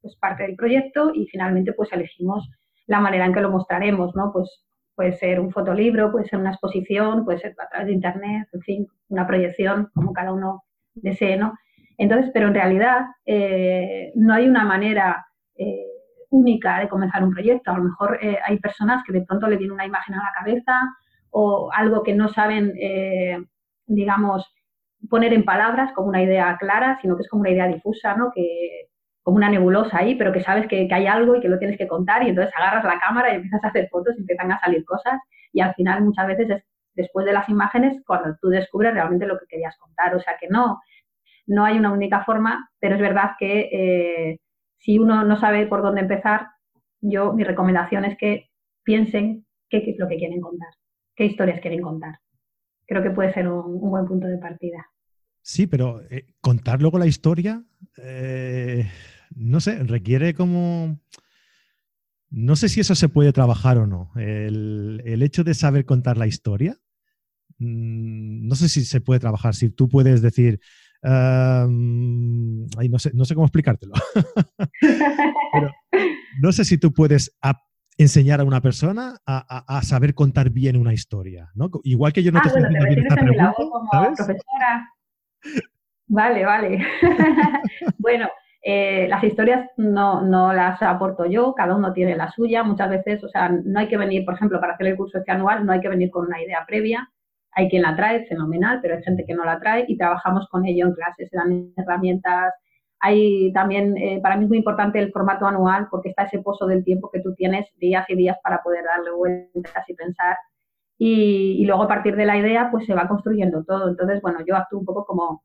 pues, 0.00 0.16
parte 0.16 0.44
del 0.44 0.56
proyecto 0.56 1.12
y 1.14 1.26
finalmente 1.26 1.72
pues 1.72 1.92
elegimos 1.92 2.50
la 2.86 3.00
manera 3.00 3.26
en 3.26 3.34
que 3.34 3.40
lo 3.40 3.50
mostraremos, 3.50 4.14
¿no? 4.16 4.32
Pues 4.32 4.64
Puede 4.98 5.12
ser 5.12 5.38
un 5.38 5.52
fotolibro, 5.52 6.10
puede 6.10 6.26
ser 6.26 6.40
una 6.40 6.50
exposición, 6.50 7.24
puede 7.24 7.38
ser 7.38 7.54
a 7.56 7.68
través 7.68 7.86
de 7.86 7.92
internet, 7.92 8.48
en 8.52 8.60
fin, 8.62 8.86
una 9.06 9.28
proyección, 9.28 9.90
como 9.94 10.12
cada 10.12 10.32
uno 10.32 10.64
desee, 10.92 11.36
¿no? 11.36 11.54
Entonces, 11.98 12.30
pero 12.32 12.48
en 12.48 12.54
realidad 12.54 13.06
eh, 13.26 14.12
no 14.14 14.34
hay 14.34 14.48
una 14.48 14.64
manera 14.64 15.26
eh, 15.56 15.84
única 16.30 16.78
de 16.78 16.88
comenzar 16.88 17.24
un 17.24 17.32
proyecto. 17.32 17.72
A 17.72 17.78
lo 17.78 17.84
mejor 17.84 18.18
eh, 18.22 18.38
hay 18.44 18.58
personas 18.58 19.02
que 19.04 19.12
de 19.12 19.22
pronto 19.22 19.48
le 19.48 19.56
viene 19.56 19.74
una 19.74 19.86
imagen 19.86 20.14
a 20.14 20.22
la 20.22 20.32
cabeza 20.38 20.80
o 21.30 21.70
algo 21.72 22.02
que 22.02 22.14
no 22.14 22.28
saben, 22.28 22.72
digamos, 23.86 24.50
poner 25.10 25.34
en 25.34 25.44
palabras 25.44 25.92
como 25.92 26.08
una 26.08 26.22
idea 26.22 26.56
clara, 26.58 26.98
sino 27.02 27.16
que 27.16 27.22
es 27.22 27.28
como 27.28 27.42
una 27.42 27.50
idea 27.50 27.66
difusa, 27.66 28.16
¿no? 28.16 28.32
Que, 28.34 28.88
como 29.22 29.36
una 29.36 29.50
nebulosa 29.50 29.98
ahí, 29.98 30.14
pero 30.14 30.32
que 30.32 30.42
sabes 30.42 30.66
que, 30.68 30.88
hay 30.90 31.06
algo 31.06 31.36
y 31.36 31.40
que 31.40 31.50
lo 31.50 31.58
tienes 31.58 31.76
que 31.76 31.86
contar 31.86 32.22
y 32.22 32.30
entonces 32.30 32.54
agarras 32.56 32.82
la 32.84 32.98
cámara 32.98 33.30
y 33.30 33.36
empiezas 33.36 33.62
a 33.62 33.68
hacer 33.68 33.86
fotos 33.90 34.14
y 34.16 34.20
empiezan 34.20 34.50
a 34.52 34.58
salir 34.58 34.86
cosas 34.86 35.20
y 35.52 35.60
al 35.60 35.74
final 35.74 36.02
muchas 36.02 36.26
veces 36.28 36.48
es 36.48 36.64
después 36.94 37.26
de 37.26 37.34
las 37.34 37.46
imágenes 37.50 38.02
cuando 38.06 38.34
tú 38.40 38.48
descubres 38.48 38.94
realmente 38.94 39.26
lo 39.26 39.38
que 39.38 39.44
querías 39.46 39.76
contar. 39.76 40.14
O 40.14 40.20
sea 40.20 40.36
que 40.40 40.48
no, 40.48 40.80
no 41.48 41.64
hay 41.64 41.78
una 41.78 41.92
única 41.92 42.24
forma, 42.24 42.70
pero 42.78 42.94
es 42.94 43.00
verdad 43.00 43.32
que 43.38 43.68
eh, 43.72 44.38
si 44.78 44.98
uno 44.98 45.24
no 45.24 45.40
sabe 45.40 45.66
por 45.66 45.82
dónde 45.82 46.02
empezar, 46.02 46.48
yo 47.00 47.32
mi 47.32 47.42
recomendación 47.42 48.04
es 48.04 48.16
que 48.18 48.50
piensen 48.84 49.46
qué, 49.68 49.78
es 49.78 49.98
lo 49.98 50.08
que 50.08 50.18
quieren 50.18 50.40
contar, 50.40 50.68
qué 51.16 51.24
historias 51.24 51.60
quieren 51.60 51.82
contar. 51.82 52.20
Creo 52.86 53.02
que 53.02 53.10
puede 53.10 53.32
ser 53.32 53.48
un, 53.48 53.80
buen 53.80 54.06
punto 54.06 54.26
de 54.26 54.38
partida. 54.38 54.86
Sí, 55.42 55.66
pero 55.66 56.02
eh, 56.10 56.26
contar 56.40 56.80
luego 56.80 56.98
la 56.98 57.06
historia, 57.06 57.64
eh, 57.96 58.86
no 59.34 59.60
sé, 59.60 59.82
requiere 59.82 60.34
como... 60.34 61.00
No 62.30 62.56
sé 62.56 62.68
si 62.68 62.80
eso 62.80 62.94
se 62.94 63.08
puede 63.08 63.32
trabajar 63.32 63.78
o 63.78 63.86
no. 63.86 64.12
El, 64.16 65.22
hecho 65.22 65.44
de 65.44 65.54
saber 65.54 65.86
contar 65.86 66.18
la 66.18 66.26
historia, 66.26 66.76
mm, 67.56 68.46
no 68.46 68.54
sé 68.54 68.68
si 68.68 68.84
se 68.84 69.00
puede 69.00 69.18
trabajar, 69.18 69.54
si 69.54 69.70
tú 69.70 69.88
puedes 69.88 70.20
decir, 70.20 70.60
no, 71.02 72.98
sé, 72.98 73.10
no 73.14 73.24
sé 73.24 73.34
cómo 73.34 73.46
explicártelo. 73.46 73.92
no 76.40 76.52
sé 76.52 76.64
si 76.64 76.78
tú 76.78 76.92
puedes 76.92 77.36
enseñar 77.96 78.40
a 78.40 78.44
una 78.44 78.60
persona 78.60 79.16
a, 79.26 79.80
saber 79.82 80.14
contar 80.14 80.50
bien 80.50 80.76
una 80.76 80.92
historia, 80.92 81.50
¿no? 81.54 81.70
Igual 81.84 82.12
que 82.12 82.22
yo 82.22 82.32
no 82.32 82.38
ah, 82.38 82.42
te 82.42 82.48
estoy 82.48 82.62
bueno, 82.62 82.84
bien 82.86 83.00
esta 83.00 83.16
pregunta, 83.16 83.54
como 83.56 83.90
profesora. 83.90 84.94
Vale, 86.06 86.44
vale. 86.44 86.86
bueno, 87.98 88.28
eh, 88.62 89.06
las 89.08 89.22
historias 89.22 89.68
no, 89.76 90.22
no, 90.22 90.52
las 90.52 90.80
aporto 90.82 91.26
yo, 91.26 91.54
cada 91.54 91.74
uno 91.74 91.92
tiene 91.92 92.16
la 92.16 92.30
suya. 92.30 92.62
Muchas 92.62 92.90
veces, 92.90 93.22
o 93.24 93.28
sea, 93.28 93.48
no 93.48 93.78
hay 93.78 93.88
que 93.88 93.96
venir, 93.96 94.24
por 94.24 94.34
ejemplo, 94.34 94.60
para 94.60 94.74
hacer 94.74 94.86
el 94.86 94.96
curso 94.96 95.18
este 95.18 95.32
anual, 95.32 95.66
no 95.66 95.72
hay 95.72 95.80
que 95.80 95.88
venir 95.88 96.10
con 96.10 96.26
una 96.26 96.42
idea 96.42 96.64
previa. 96.66 97.10
Hay 97.58 97.68
quien 97.68 97.82
la 97.82 97.96
trae, 97.96 98.24
fenomenal, 98.26 98.78
pero 98.80 98.94
hay 98.94 99.02
gente 99.02 99.24
que 99.26 99.34
no 99.34 99.44
la 99.44 99.58
trae 99.58 99.84
y 99.88 99.96
trabajamos 99.96 100.46
con 100.48 100.64
ello 100.64 100.86
en 100.86 100.92
clases, 100.92 101.28
se 101.28 101.36
dan 101.36 101.72
herramientas. 101.76 102.54
Hay 103.00 103.52
también, 103.52 103.96
eh, 103.96 104.20
para 104.22 104.36
mí 104.36 104.44
es 104.44 104.48
muy 104.48 104.58
importante 104.58 105.00
el 105.00 105.10
formato 105.10 105.44
anual 105.44 105.88
porque 105.90 106.10
está 106.10 106.22
ese 106.22 106.38
pozo 106.38 106.66
del 106.66 106.84
tiempo 106.84 107.10
que 107.12 107.20
tú 107.20 107.34
tienes 107.34 107.66
días 107.78 108.08
y 108.08 108.14
días 108.14 108.36
para 108.44 108.62
poder 108.62 108.84
darle 108.84 109.10
vueltas 109.10 109.88
y 109.88 109.94
pensar 109.94 110.36
y, 110.98 111.64
luego 111.64 111.82
a 111.82 111.88
partir 111.88 112.14
de 112.14 112.26
la 112.26 112.36
idea 112.36 112.70
pues 112.70 112.86
se 112.86 112.94
va 112.94 113.08
construyendo 113.08 113.64
todo. 113.64 113.88
Entonces, 113.88 114.22
bueno, 114.22 114.38
yo 114.46 114.54
actúo 114.54 114.78
un 114.78 114.86
poco 114.86 115.04
como 115.04 115.42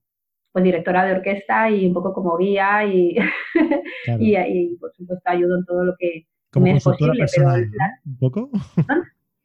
pues 0.51 0.63
directora 0.63 1.03
de 1.05 1.13
orquesta 1.13 1.71
y 1.71 1.87
un 1.87 1.93
poco 1.93 2.13
como 2.13 2.37
guía 2.37 2.85
y, 2.85 3.15
y, 4.19 4.75
por 4.77 4.93
supuesto 4.93 5.29
ayudo 5.31 5.55
en 5.57 5.65
todo 5.65 5.83
lo 5.83 5.95
que 5.97 6.27
como 6.51 6.65
me 6.65 6.77
es 6.77 6.83
posible. 6.83 7.19
Personal, 7.19 7.65
¿Un 8.05 8.17
poco? 8.17 8.49
¿Ah? 8.87 9.01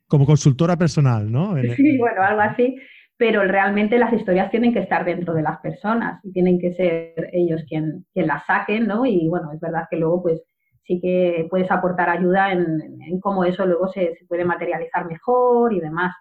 Como 0.08 0.26
consultora 0.26 0.76
personal, 0.76 1.30
¿no? 1.30 1.54
Sí, 1.76 1.98
bueno, 1.98 2.22
algo 2.22 2.40
así 2.40 2.76
pero 3.18 3.42
realmente 3.42 3.98
las 3.98 4.12
historias 4.12 4.50
tienen 4.50 4.72
que 4.72 4.78
estar 4.78 5.04
dentro 5.04 5.34
de 5.34 5.42
las 5.42 5.58
personas 5.58 6.24
y 6.24 6.32
tienen 6.32 6.58
que 6.58 6.72
ser 6.74 7.28
ellos 7.32 7.62
quien, 7.68 8.06
quien 8.14 8.28
las 8.28 8.46
saquen, 8.46 8.86
¿no? 8.86 9.04
Y 9.04 9.28
bueno, 9.28 9.52
es 9.52 9.60
verdad 9.60 9.88
que 9.90 9.96
luego 9.96 10.22
pues 10.22 10.40
sí 10.84 11.00
que 11.02 11.46
puedes 11.50 11.70
aportar 11.70 12.08
ayuda 12.08 12.52
en, 12.52 13.20
cómo 13.20 13.44
eso 13.44 13.66
luego 13.66 13.88
se, 13.88 14.14
puede 14.28 14.44
materializar 14.44 15.04
mejor 15.06 15.72
y 15.72 15.80
demás, 15.80 16.14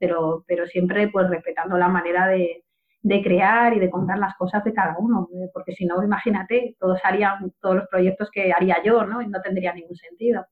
pero, 0.00 0.42
pero 0.48 0.66
siempre 0.66 1.08
pues 1.08 1.28
respetando 1.28 1.76
la 1.76 1.88
manera 1.88 2.26
de, 2.26 2.64
de, 3.02 3.22
crear 3.22 3.74
y 3.76 3.78
de 3.78 3.90
contar 3.90 4.18
las 4.18 4.34
cosas 4.36 4.64
de 4.64 4.72
cada 4.72 4.96
uno, 4.98 5.28
¿eh? 5.34 5.50
porque 5.52 5.72
si 5.72 5.84
no, 5.84 6.02
imagínate, 6.02 6.74
todos 6.80 7.00
harían 7.04 7.52
todos 7.60 7.76
los 7.76 7.88
proyectos 7.88 8.30
que 8.32 8.50
haría 8.50 8.78
yo, 8.82 9.04
¿no? 9.04 9.20
Y 9.20 9.28
no 9.28 9.42
tendría 9.42 9.74
ningún 9.74 9.96
sentido. 9.96 10.46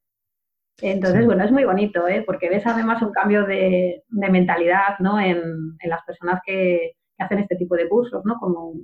Entonces, 0.80 1.26
bueno, 1.26 1.44
es 1.44 1.50
muy 1.50 1.64
bonito, 1.64 2.06
¿eh? 2.06 2.22
porque 2.24 2.48
ves 2.48 2.64
además 2.66 3.02
un 3.02 3.10
cambio 3.10 3.44
de, 3.44 4.04
mentalidad 4.10 4.98
¿no? 5.00 5.18
en, 5.20 5.76
las 5.84 6.04
personas 6.04 6.40
que, 6.44 6.92
hacen 7.18 7.40
este 7.40 7.56
tipo 7.56 7.74
de 7.74 7.88
cursos, 7.88 8.24
¿no? 8.24 8.36
Como, 8.38 8.74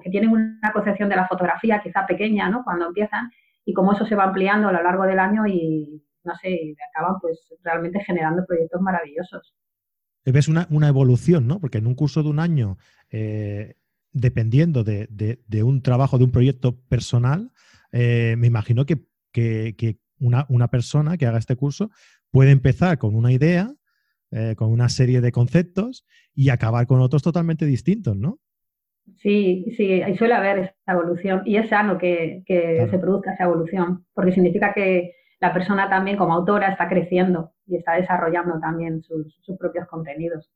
que 0.00 0.10
tienen 0.10 0.30
una 0.30 0.72
concepción 0.74 1.08
de 1.08 1.16
la 1.16 1.26
fotografía 1.26 1.80
quizá 1.82 2.04
pequeña 2.06 2.50
¿no? 2.50 2.62
cuando 2.64 2.88
empiezan 2.88 3.30
y 3.64 3.72
cómo 3.72 3.92
eso 3.92 4.04
se 4.04 4.14
va 4.14 4.24
ampliando 4.24 4.68
a 4.68 4.72
lo 4.72 4.82
largo 4.82 5.04
del 5.04 5.18
año 5.18 5.46
y, 5.46 6.04
no 6.24 6.34
sé, 6.36 6.74
acaban 6.90 7.18
pues 7.20 7.40
realmente 7.62 8.04
generando 8.04 8.44
proyectos 8.44 8.80
maravillosos. 8.82 9.54
Ves 10.24 10.48
una, 10.48 10.66
evolución, 10.88 11.48
¿no? 11.48 11.60
Porque 11.60 11.78
en 11.78 11.86
un 11.86 11.94
curso 11.94 12.22
de 12.22 12.28
un 12.28 12.38
año, 12.40 12.76
eh, 13.10 13.74
dependiendo 14.12 14.84
de, 14.84 15.38
un 15.64 15.82
trabajo, 15.82 16.18
de 16.18 16.24
un 16.24 16.30
proyecto 16.30 16.78
personal, 16.88 17.52
eh, 17.90 18.36
me 18.38 18.46
imagino 18.46 18.84
que, 18.84 19.06
que, 19.32 19.98
una, 20.22 20.68
persona 20.68 21.16
que 21.16 21.26
haga 21.26 21.38
este 21.38 21.56
curso 21.56 21.90
puede 22.30 22.50
empezar 22.50 22.98
con 22.98 23.14
una 23.14 23.32
idea, 23.32 23.70
eh, 24.30 24.54
con 24.56 24.70
una 24.70 24.88
serie 24.88 25.20
de 25.20 25.32
conceptos 25.32 26.06
y 26.34 26.50
acabar 26.50 26.86
con 26.86 27.00
otros 27.00 27.22
totalmente 27.22 27.66
distintos, 27.66 28.16
¿no? 28.16 28.38
Sí, 29.16 29.66
sí, 29.76 30.00
ahí 30.02 30.16
suele 30.16 30.34
haber 30.34 30.58
esa 30.58 30.92
evolución 30.92 31.42
y 31.44 31.56
es 31.56 31.68
sano 31.68 31.98
que, 31.98 32.42
se 32.46 32.98
produzca 32.98 33.34
esa 33.34 33.44
evolución, 33.44 34.06
porque 34.14 34.32
significa 34.32 34.72
que 34.72 35.12
la 35.40 35.52
persona 35.52 35.90
también 35.90 36.16
como 36.16 36.34
autora 36.34 36.68
está 36.68 36.88
creciendo 36.88 37.52
y 37.66 37.76
está 37.76 37.94
desarrollando 37.94 38.60
también 38.60 39.02
sus, 39.02 39.36
propios 39.58 39.88
contenidos. 39.88 40.50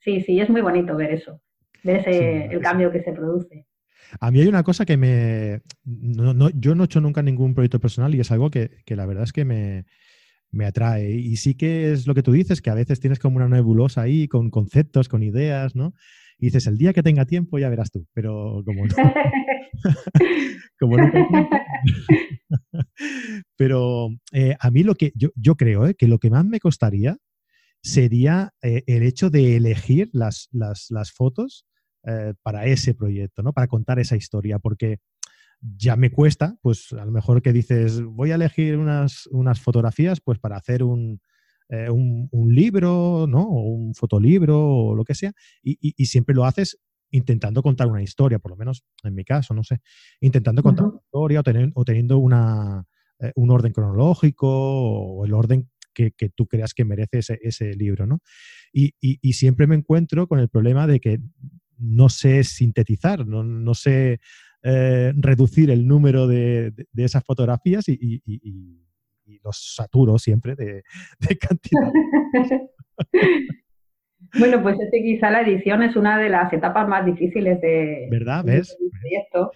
Sí, 0.00 0.20
sí, 0.22 0.40
es 0.40 0.50
muy 0.50 0.62
bonito 0.62 0.96
ver 0.96 1.12
eso, 1.12 1.40
ver 1.84 2.00
ese, 2.00 2.46
el 2.46 2.60
cambio 2.60 2.90
que 2.90 3.02
se 3.02 3.12
produce. 3.12 3.66
A 4.20 4.30
mí 4.30 4.40
hay 4.40 4.48
una 4.48 4.62
cosa 4.62 4.84
que 4.84 4.96
me... 4.96 5.62
yo 5.84 6.74
no 6.74 6.82
he 6.82 6.84
hecho 6.84 7.00
nunca 7.00 7.22
ningún 7.22 7.54
proyecto 7.54 7.80
personal 7.80 8.14
y 8.14 8.20
es 8.20 8.30
algo 8.30 8.50
que, 8.50 8.70
la 8.88 9.06
verdad 9.06 9.24
es 9.24 9.32
que 9.32 9.44
me, 9.44 9.84
atrae. 10.66 11.12
Y 11.12 11.36
sí 11.36 11.54
que 11.54 11.92
es 11.92 12.06
lo 12.06 12.14
que 12.14 12.22
tú 12.22 12.32
dices, 12.32 12.60
que 12.62 12.70
a 12.70 12.74
veces 12.74 13.00
tienes 13.00 13.18
como 13.18 13.36
una 13.36 13.48
nebulosa 13.48 14.02
ahí 14.02 14.28
con 14.28 14.50
conceptos, 14.50 15.08
con 15.08 15.22
ideas, 15.22 15.74
¿no? 15.74 15.94
Y 16.38 16.46
dices, 16.46 16.66
el 16.66 16.76
día 16.76 16.92
que 16.92 17.02
tenga 17.02 17.24
tiempo 17.24 17.58
ya 17.58 17.68
verás 17.68 17.90
tú, 17.90 18.06
pero 18.12 18.62
como 18.64 18.86
no. 18.86 18.94
como 20.78 20.96
no 20.96 21.10
pero 23.56 24.08
eh, 24.32 24.56
a 24.58 24.70
mí 24.70 24.82
lo 24.82 24.94
que 24.94 25.12
yo, 25.14 25.56
creo 25.56 25.86
eh, 25.86 25.94
que 25.94 26.08
lo 26.08 26.18
que 26.18 26.30
más 26.30 26.44
me 26.44 26.60
costaría 26.60 27.16
sería 27.82 28.52
eh, 28.62 28.82
el 28.86 29.02
hecho 29.02 29.30
de 29.30 29.56
elegir 29.56 30.10
las, 30.12 30.48
las, 30.52 30.86
las 30.90 31.12
fotos 31.12 31.66
eh, 32.06 32.34
para 32.42 32.66
ese 32.66 32.94
proyecto, 32.94 33.42
¿no? 33.42 33.52
Para 33.52 33.66
contar 33.66 33.98
esa 33.98 34.16
historia, 34.16 34.58
porque 34.58 35.00
ya 35.60 35.96
me 35.96 36.10
cuesta, 36.10 36.56
pues 36.62 36.92
a 36.92 37.04
lo 37.04 37.10
mejor 37.10 37.42
que 37.42 37.52
dices, 37.52 38.02
voy 38.02 38.30
a 38.30 38.36
elegir 38.36 38.76
unas, 38.76 39.26
unas 39.28 39.60
fotografías, 39.60 40.20
pues 40.20 40.38
para 40.38 40.56
hacer 40.56 40.82
un, 40.82 41.20
eh, 41.68 41.90
un, 41.90 42.54
libro, 42.54 43.26
¿no? 43.28 43.42
O 43.42 43.70
un 43.70 43.94
fotolibro 43.94 44.56
o 44.56 44.94
lo 44.94 45.04
que 45.04 45.14
sea, 45.14 45.32
y, 45.62 46.06
siempre 46.06 46.34
lo 46.34 46.44
haces 46.44 46.78
intentando 47.10 47.62
contar 47.62 47.88
una 47.88 48.02
historia, 48.02 48.38
por 48.38 48.52
lo 48.52 48.56
menos 48.56 48.84
en 49.02 49.14
mi 49.14 49.24
caso, 49.24 49.52
no 49.52 49.64
sé, 49.64 49.80
intentando 50.20 50.62
contar 50.62 50.86
una 50.86 51.00
historia 51.04 51.42
o, 51.74 51.84
teniendo 51.84 52.18
una, 52.18 52.84
eh, 53.18 53.32
un 53.34 53.50
orden 53.50 53.72
cronológico 53.72 54.48
o 54.48 55.24
el 55.24 55.34
orden 55.34 55.68
que, 55.92 56.12
tú 56.34 56.46
creas 56.46 56.72
que 56.74 56.84
merece 56.84 57.20
ese, 57.40 57.74
libro, 57.74 58.06
¿no? 58.06 58.20
Y, 58.72 58.94
y, 59.00 59.32
siempre 59.32 59.66
me 59.66 59.74
encuentro 59.74 60.28
con 60.28 60.38
el 60.38 60.48
problema 60.48 60.86
de 60.86 61.00
que 61.00 61.20
no 61.78 62.08
sé 62.08 62.44
sintetizar, 62.44 63.26
no, 63.26 63.74
sé 63.74 64.20
eh, 64.62 65.12
reducir 65.16 65.70
el 65.70 65.86
número 65.86 66.26
de, 66.26 66.72
esas 66.96 67.24
fotografías 67.24 67.88
y, 67.88 68.22
los 69.42 69.74
saturo 69.74 70.18
siempre 70.18 70.54
de, 70.54 70.82
cantidad. 71.40 71.92
bueno, 74.38 74.62
pues 74.62 74.76
este 74.80 75.02
quizá 75.02 75.30
la 75.30 75.42
edición 75.42 75.82
es 75.82 75.96
una 75.96 76.18
de 76.18 76.28
las 76.28 76.52
etapas 76.52 76.88
más 76.88 77.04
difíciles 77.04 77.60
de, 77.60 78.08
¿verdad? 78.10 78.44
¿Ves? 78.44 78.76
proyecto, 79.00 79.50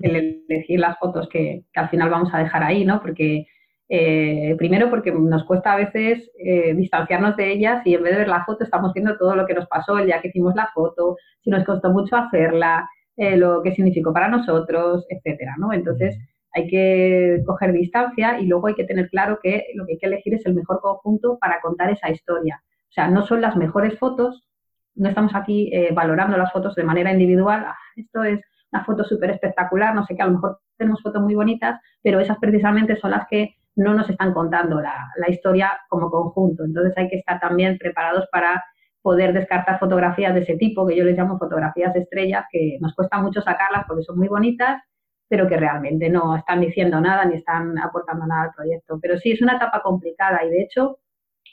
el 0.00 0.44
elegir 0.48 0.80
las 0.80 0.98
fotos 0.98 1.28
que, 1.30 1.64
que, 1.72 1.80
al 1.80 1.88
final 1.90 2.10
vamos 2.10 2.30
a 2.32 2.38
dejar 2.38 2.62
ahí, 2.62 2.84
¿no? 2.84 3.00
Porque 3.02 3.46
eh, 3.88 4.54
primero 4.56 4.88
porque 4.88 5.12
nos 5.12 5.44
cuesta 5.44 5.74
a 5.74 5.76
veces 5.76 6.30
eh, 6.38 6.74
distanciarnos 6.74 7.36
de 7.36 7.52
ellas 7.52 7.86
y 7.86 7.94
en 7.94 8.02
vez 8.02 8.12
de 8.12 8.18
ver 8.20 8.28
la 8.28 8.44
foto 8.44 8.64
estamos 8.64 8.94
viendo 8.94 9.16
todo 9.18 9.36
lo 9.36 9.46
que 9.46 9.54
nos 9.54 9.66
pasó 9.66 9.98
el 9.98 10.06
día 10.06 10.22
que 10.22 10.28
hicimos 10.28 10.54
la 10.54 10.70
foto, 10.72 11.16
si 11.42 11.50
nos 11.50 11.64
costó 11.64 11.90
mucho 11.90 12.16
hacerla, 12.16 12.88
eh, 13.16 13.36
lo 13.36 13.62
que 13.62 13.74
significó 13.74 14.12
para 14.12 14.28
nosotros, 14.28 15.04
etcétera, 15.08 15.54
¿no? 15.58 15.72
Entonces 15.72 16.18
hay 16.52 16.66
que 16.68 17.42
coger 17.46 17.72
distancia 17.72 18.40
y 18.40 18.46
luego 18.46 18.68
hay 18.68 18.74
que 18.74 18.84
tener 18.84 19.10
claro 19.10 19.38
que 19.42 19.66
lo 19.74 19.84
que 19.86 19.92
hay 19.92 19.98
que 19.98 20.06
elegir 20.06 20.34
es 20.34 20.46
el 20.46 20.54
mejor 20.54 20.80
conjunto 20.80 21.38
para 21.38 21.60
contar 21.60 21.90
esa 21.90 22.10
historia. 22.10 22.62
O 22.88 22.92
sea, 22.92 23.08
no 23.08 23.26
son 23.26 23.40
las 23.40 23.56
mejores 23.56 23.98
fotos, 23.98 24.48
no 24.94 25.08
estamos 25.08 25.34
aquí 25.34 25.72
valorando 25.92 26.36
las 26.36 26.52
fotos 26.52 26.76
de 26.76 26.84
manera 26.84 27.12
individual, 27.12 27.64
ah, 27.66 27.76
esto 27.96 28.22
es 28.22 28.40
una 28.72 28.84
foto 28.84 29.04
súper 29.04 29.30
espectacular, 29.30 29.94
no 29.94 30.06
sé 30.06 30.14
qué, 30.14 30.22
a 30.22 30.26
lo 30.26 30.32
mejor 30.34 30.60
tenemos 30.76 31.02
fotos 31.02 31.22
muy 31.22 31.34
bonitas, 31.34 31.80
pero 32.02 32.20
esas 32.20 32.38
precisamente 32.38 32.96
son 32.96 33.10
las 33.10 33.26
que 33.28 33.56
no 33.76 33.94
nos 33.94 34.08
están 34.08 34.32
contando 34.32 34.80
la, 34.80 35.28
historia 35.28 35.72
como 35.88 36.10
conjunto. 36.10 36.64
Entonces 36.64 36.96
hay 36.96 37.08
que 37.08 37.16
estar 37.16 37.40
también 37.40 37.78
preparados 37.78 38.26
para 38.30 38.62
poder 39.02 39.32
descartar 39.32 39.78
fotografías 39.78 40.34
de 40.34 40.40
ese 40.40 40.56
tipo, 40.56 40.86
que 40.86 40.96
yo 40.96 41.04
les 41.04 41.16
llamo 41.16 41.38
fotografías 41.38 41.94
estrellas, 41.94 42.46
que 42.50 42.78
nos 42.80 42.94
cuesta 42.94 43.18
mucho 43.20 43.42
sacarlas 43.42 43.84
porque 43.86 44.02
son 44.02 44.18
muy 44.18 44.28
bonitas, 44.28 44.82
pero 45.28 45.48
que 45.48 45.56
realmente 45.56 46.08
no 46.08 46.36
están 46.36 46.60
diciendo 46.60 47.00
nada 47.00 47.24
ni 47.24 47.36
están 47.36 47.78
aportando 47.78 48.26
nada 48.26 48.44
al 48.44 48.54
proyecto. 48.54 48.98
Pero 49.00 49.18
sí, 49.18 49.32
es 49.32 49.42
una 49.42 49.56
etapa 49.56 49.82
complicada 49.82 50.44
y 50.44 50.50
de 50.50 50.62
hecho 50.62 50.98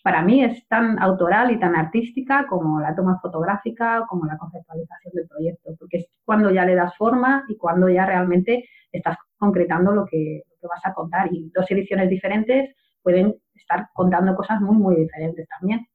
para 0.04 0.22
mí 0.24 0.44
es 0.44 0.68
tan 0.68 1.00
autoral 1.00 1.52
y 1.52 1.60
tan 1.60 1.76
artística 1.76 2.48
como 2.48 2.80
la 2.80 2.96
toma 2.96 3.20
fotográfica, 3.22 4.06
como 4.08 4.26
la 4.26 4.38
conceptualización 4.38 5.14
del 5.14 5.28
proyecto, 5.28 5.76
porque 5.78 5.98
es 5.98 6.08
cuando 6.26 6.50
ya 6.50 6.66
le 6.66 6.76
das 6.76 6.96
forma 6.98 7.46
y 7.48 7.58
cuando 7.58 7.88
ya 7.88 8.06
realmente 8.06 8.68
estás 8.92 9.18
concretando 9.38 9.92
lo 9.92 10.06
que, 10.06 10.44
vas 10.68 10.86
a 10.86 10.94
contar. 10.94 11.30
Y 11.34 11.52
dos 11.54 11.70
ediciones 11.70 12.10
diferentes 12.10 12.76
pueden 13.02 13.36
estar 13.56 13.90
contando 13.94 14.36
cosas 14.36 14.62
muy, 14.62 14.78
muy 14.78 14.96
diferentes 14.96 15.48
también. 15.48 15.88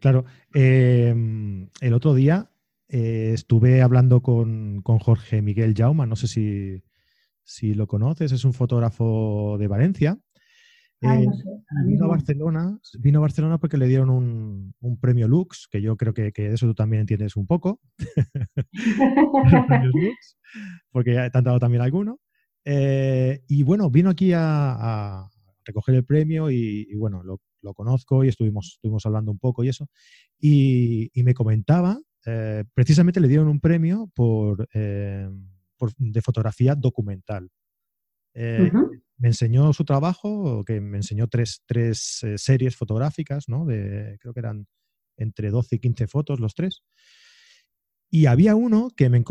Claro. 0.00 0.24
Em, 0.54 1.68
el 1.80 1.92
otro 1.92 2.14
día 2.14 2.50
eh, 2.88 3.32
estuve 3.34 3.82
hablando 3.82 4.22
con, 4.22 4.82
Jorge 4.82 5.42
Miguel 5.42 5.74
Jauma, 5.76 6.06
no 6.06 6.16
sé 6.16 6.26
si, 6.28 6.82
si, 7.42 7.74
lo 7.74 7.86
conoces, 7.86 8.32
es 8.32 8.44
un 8.44 8.52
fotógrafo 8.52 9.56
de 9.58 9.66
Valencia. 9.66 10.18
Eh, 11.00 11.26
vino 11.86 12.06
a 12.06 12.08
Barcelona, 12.08 12.76
vino 12.98 13.18
a 13.18 13.22
Barcelona 13.22 13.58
porque 13.58 13.76
le 13.76 13.86
dieron 13.86 14.10
un, 14.10 14.98
premio 15.00 15.28
Lux, 15.28 15.68
que 15.70 15.80
yo 15.80 15.96
creo 15.96 16.12
que, 16.12 16.32
que, 16.32 16.52
eso 16.52 16.66
tú 16.66 16.74
también 16.74 17.02
entiendes 17.02 17.36
un 17.36 17.46
poco. 17.46 17.80
porque 20.90 21.14
ya 21.14 21.30
te 21.30 21.38
han 21.38 21.44
dado 21.44 21.58
también 21.58 21.82
alguno. 21.82 22.18
Eh, 22.70 23.42
y 23.48 23.62
bueno, 23.62 23.88
vino 23.90 24.10
aquí 24.10 24.32
a, 24.34 25.26
recoger 25.64 25.94
el 25.94 26.04
premio 26.04 26.50
y, 26.50 26.94
bueno, 26.96 27.22
lo, 27.22 27.40
conozco 27.74 28.24
y 28.24 28.28
estuvimos, 28.28 28.72
estuvimos 28.74 29.04
hablando 29.06 29.30
un 29.30 29.38
poco 29.38 29.64
y 29.64 29.68
eso. 29.68 29.88
Y, 30.38 31.10
me 31.14 31.34
comentaba, 31.34 31.98
eh, 32.26 32.64
precisamente 32.74 33.20
le 33.20 33.28
dieron 33.28 33.48
un 33.48 33.60
premio 33.60 34.10
por, 34.14 34.68
de 34.72 36.22
fotografía 36.22 36.74
documental 36.74 37.48
me 39.18 39.28
enseñó 39.28 39.72
su 39.72 39.84
trabajo, 39.84 40.64
que 40.64 40.80
me 40.80 40.98
enseñó 40.98 41.26
tres, 41.28 41.62
tres 41.66 42.22
eh, 42.22 42.38
series 42.38 42.76
fotográficas, 42.76 43.48
¿no? 43.48 43.66
De, 43.66 44.16
creo 44.20 44.32
que 44.32 44.40
eran 44.40 44.66
entre 45.16 45.50
12 45.50 45.76
y 45.76 45.78
15 45.80 46.06
fotos 46.06 46.40
los 46.40 46.54
tres. 46.54 46.84
Y 48.10 48.26
había 48.26 48.54
uno 48.54 48.90
que 48.96 49.10
me, 49.10 49.22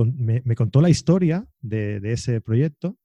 me, 0.43 0.55
contó 0.55 0.81
la 0.81 0.89
historia 0.89 1.47
de, 1.61 1.99
de 1.99 2.11
ese 2.11 2.41
proyecto 2.41 2.97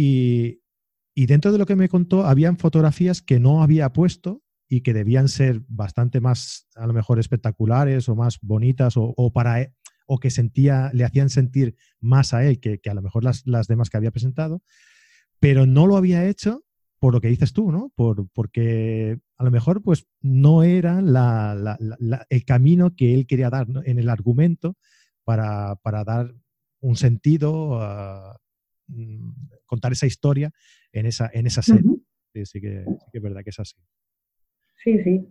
y, 0.00 1.26
dentro 1.26 1.52
de 1.52 1.58
lo 1.58 1.66
que 1.66 1.76
me 1.76 1.88
contó 1.88 2.24
habían 2.24 2.56
fotografías 2.56 3.20
que 3.20 3.38
no 3.38 3.62
había 3.62 3.92
puesto 3.92 4.42
y 4.68 4.80
que 4.80 4.94
debían 4.94 5.28
ser 5.28 5.62
bastante 5.68 6.20
más, 6.20 6.66
a 6.76 6.86
lo 6.86 6.92
mejor, 6.92 7.18
espectaculares 7.18 8.08
o 8.08 8.16
más 8.16 8.38
bonitas 8.40 8.94
o, 8.96 9.32
para 9.32 9.60
e, 9.60 9.74
o 10.06 10.18
que 10.18 10.30
sentía, 10.30 10.90
le 10.94 11.04
hacían 11.04 11.28
sentir 11.28 11.76
más 12.00 12.32
a 12.32 12.44
él 12.44 12.60
que, 12.60 12.80
a 12.88 12.94
lo 12.94 13.02
mejor 13.02 13.24
las, 13.24 13.46
las, 13.46 13.66
demás 13.66 13.90
que 13.90 13.98
había 13.98 14.10
presentado, 14.10 14.62
pero 15.38 15.66
no 15.66 15.86
lo 15.86 15.96
había 15.96 16.26
hecho 16.26 16.64
por 16.98 17.14
lo 17.14 17.20
que 17.20 17.28
dices 17.28 17.52
tú, 17.52 17.72
¿no? 17.72 17.92
Por, 17.94 18.28
porque 18.30 19.18
a 19.36 19.44
lo 19.44 19.50
mejor 19.50 19.82
pues 19.82 20.06
no 20.20 20.62
era 20.62 21.00
el 22.28 22.44
camino 22.44 22.94
que 22.94 23.14
él 23.14 23.26
quería 23.26 23.50
dar 23.50 23.66
en 23.84 23.98
el 23.98 24.08
argumento 24.08 24.76
para, 25.24 25.76
para, 25.76 26.04
dar 26.04 26.34
un 26.80 26.96
sentido, 26.96 27.78
mm, 27.78 28.49
contar 29.66 29.92
esa 29.92 30.06
historia 30.06 30.50
en 30.92 31.06
esa, 31.06 31.30
en 31.32 31.46
esa 31.46 31.62
serie. 31.62 31.96
sí, 32.32 32.46
sí, 32.46 32.60
que, 32.60 32.84
sí 32.86 33.06
que 33.12 33.18
es 33.18 33.22
verdad 33.22 33.42
que 33.42 33.50
es 33.50 33.60
así. 33.60 33.76
Sí, 34.82 34.98
sí. 35.02 35.26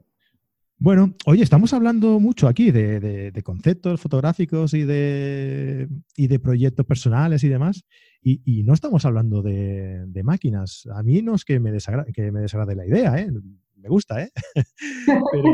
Bueno, 0.81 1.13
oye, 1.25 1.43
estamos 1.43 1.73
hablando 1.73 2.21
mucho 2.21 2.47
aquí 2.47 2.71
de, 2.71 3.33
conceptos 3.43 3.99
fotográficos 3.99 4.73
y 4.73 4.83
de, 4.83 5.89
y 6.15 6.27
de, 6.27 6.39
proyectos 6.39 6.85
personales 6.85 7.43
y 7.43 7.49
demás, 7.49 7.83
y, 8.21 8.63
no 8.63 8.73
estamos 8.73 9.03
hablando 9.03 9.41
de, 9.41 10.21
máquinas. 10.23 10.87
A 10.95 11.03
mí 11.03 11.21
no 11.21 11.35
es 11.35 11.43
que 11.43 11.59
me, 11.59 11.73
desagrade, 11.73 12.13
que 12.13 12.31
me 12.31 12.39
desagrade 12.39 12.75
la 12.75 12.85
idea, 12.87 13.19
¿eh? 13.19 13.29
me 13.75 13.89
gusta, 13.89 14.23
¿eh? 14.23 14.31
pero, 15.33 15.49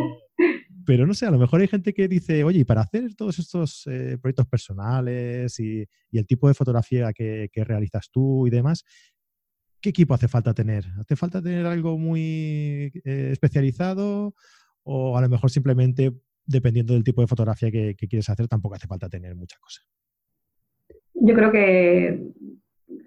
no 0.88 1.14
sé, 1.14 1.26
a 1.26 1.32
lo 1.32 1.40
mejor 1.40 1.62
hay 1.62 1.68
gente 1.68 1.94
que 1.94 2.08
dice, 2.08 2.44
oye, 2.44 2.60
y 2.60 2.64
para 2.64 2.82
hacer 2.82 3.16
todos 3.16 3.40
estos 3.40 3.88
eh, 3.88 4.18
proyectos 4.22 4.48
personales 4.48 5.60
y, 5.60 5.86
el 6.12 6.26
tipo 6.26 6.48
de 6.48 6.54
fotografía 6.54 7.12
que, 7.14 7.50
realizas 7.56 8.10
tú 8.10 8.48
y 8.48 8.50
demás, 8.50 8.86
¿qué 9.82 9.90
equipo 9.90 10.14
hace 10.14 10.28
falta 10.28 10.54
tener? 10.54 10.86
¿Hace 11.00 11.16
falta 11.16 11.42
tener 11.42 11.66
algo 11.66 11.98
muy 11.98 12.92
eh, 13.04 13.30
especializado? 13.32 14.34
o 14.86 15.18
a 15.18 15.22
lo 15.22 15.30
mejor 15.30 15.50
simplemente, 15.50 16.14
dependiendo 16.46 16.94
del 16.94 17.04
tipo 17.04 17.22
de 17.22 17.28
fotografía 17.28 17.72
que, 17.72 17.96
quieres 17.96 18.30
hacer, 18.30 18.48
tampoco 18.48 18.76
hace 18.76 18.88
falta 18.88 19.10
tener 19.10 19.36
mucha 19.36 19.58
cosa. 19.60 19.82
Yo 21.16 21.34
creo 21.34 21.52
que 21.52 22.24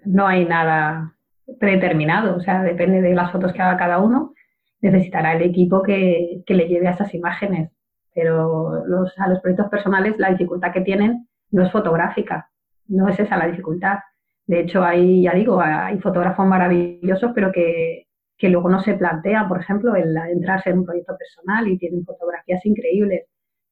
no 0.05 0.27
hay 0.27 0.45
nada 0.45 1.15
predeterminado, 1.59 2.35
o 2.35 2.41
sea, 2.41 2.61
depende 2.63 3.01
de 3.01 3.15
las 3.15 3.31
fotos 3.31 3.53
que 3.53 3.61
haga 3.61 3.77
cada 3.77 3.99
uno, 3.99 4.33
necesitará 4.81 5.33
el 5.33 5.43
equipo 5.43 5.81
que, 5.83 6.43
le 6.47 6.67
lleve 6.67 6.87
a 6.87 6.91
esas 6.91 7.13
imágenes. 7.13 7.71
Pero 8.13 8.85
los, 8.85 9.17
a 9.19 9.27
los 9.27 9.39
proyectos 9.39 9.69
personales 9.69 10.15
la 10.17 10.31
dificultad 10.31 10.73
que 10.73 10.81
tienen 10.81 11.27
no 11.51 11.63
es 11.63 11.71
fotográfica, 11.71 12.49
no 12.87 13.07
es 13.07 13.19
esa 13.19 13.37
la 13.37 13.47
dificultad. 13.47 13.99
De 14.47 14.61
hecho, 14.61 14.83
hay, 14.83 15.23
ya 15.23 15.33
digo, 15.33 15.61
hay 15.61 15.99
fotógrafos 15.99 16.45
maravillosos, 16.45 17.31
pero 17.35 17.51
que 17.51 18.07
que 18.39 18.49
luego 18.49 18.69
no 18.69 18.79
se 18.81 18.95
plantea, 18.95 19.47
por 19.47 19.59
ejemplo, 19.59 19.95
el 19.95 20.15
entrarse 20.15 20.69
en 20.69 20.79
un 20.79 20.85
proyecto 20.85 21.15
personal 21.17 21.67
y 21.67 21.77
tienen 21.77 22.05
fotografías 22.05 22.65
increíbles. 22.65 23.25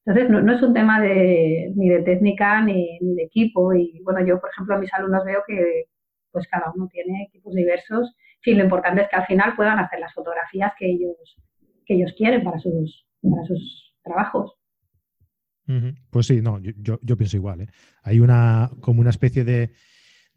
Entonces, 0.04 0.30
no, 0.30 0.52
es 0.52 0.62
un 0.62 0.74
tema 0.74 1.00
de, 1.00 1.72
ni 1.74 1.88
de 1.88 2.02
técnica 2.02 2.62
ni, 2.62 2.98
de 3.00 3.22
equipo. 3.22 3.72
Y 3.74 4.00
bueno, 4.04 4.24
yo, 4.24 4.38
por 4.38 4.50
ejemplo, 4.50 4.74
a 4.74 4.78
mis 4.78 4.92
alumnos 4.92 5.24
veo 5.24 5.42
que 5.46 5.84
pues 6.30 6.46
cada 6.48 6.70
uno 6.74 6.86
tiene 6.92 7.24
equipos 7.24 7.54
diversos. 7.54 8.14
Sí, 8.42 8.54
lo 8.54 8.64
importante 8.64 9.02
es 9.02 9.08
que 9.08 9.16
al 9.16 9.26
final 9.26 9.54
puedan 9.56 9.78
hacer 9.78 10.00
las 10.00 10.14
fotografías 10.14 10.72
que 10.78 10.90
ellos, 10.90 11.16
que 11.84 11.94
ellos 11.94 12.12
quieren 12.16 12.44
para 12.44 12.58
sus, 12.58 13.06
para 13.22 13.44
sus 13.46 13.94
trabajos. 14.02 14.54
Pues 16.10 16.26
sí, 16.26 16.40
no, 16.40 16.58
yo, 16.60 16.98
yo, 17.02 17.16
pienso 17.16 17.36
igual. 17.36 17.60
¿eh? 17.60 17.68
Hay 18.02 18.20
una 18.20 18.70
como 18.80 19.02
una 19.02 19.10
especie 19.10 19.44
de, 19.44 19.72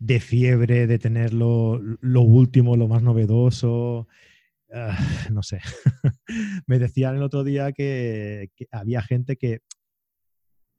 de 0.01 0.19
fiebre 0.19 0.87
de 0.87 0.99
tener 0.99 1.33
lo, 1.33 1.79
último, 2.01 2.75
lo 2.75 2.87
más 2.87 3.03
novedoso. 3.03 4.07
Ah, 4.73 4.97
no 5.31 5.43
sé. 5.43 5.61
Me 6.67 6.79
decían 6.79 7.15
el 7.15 7.23
otro 7.23 7.43
día 7.43 7.71
que, 7.71 8.49
había 8.71 9.01
gente 9.03 9.37
que 9.37 9.59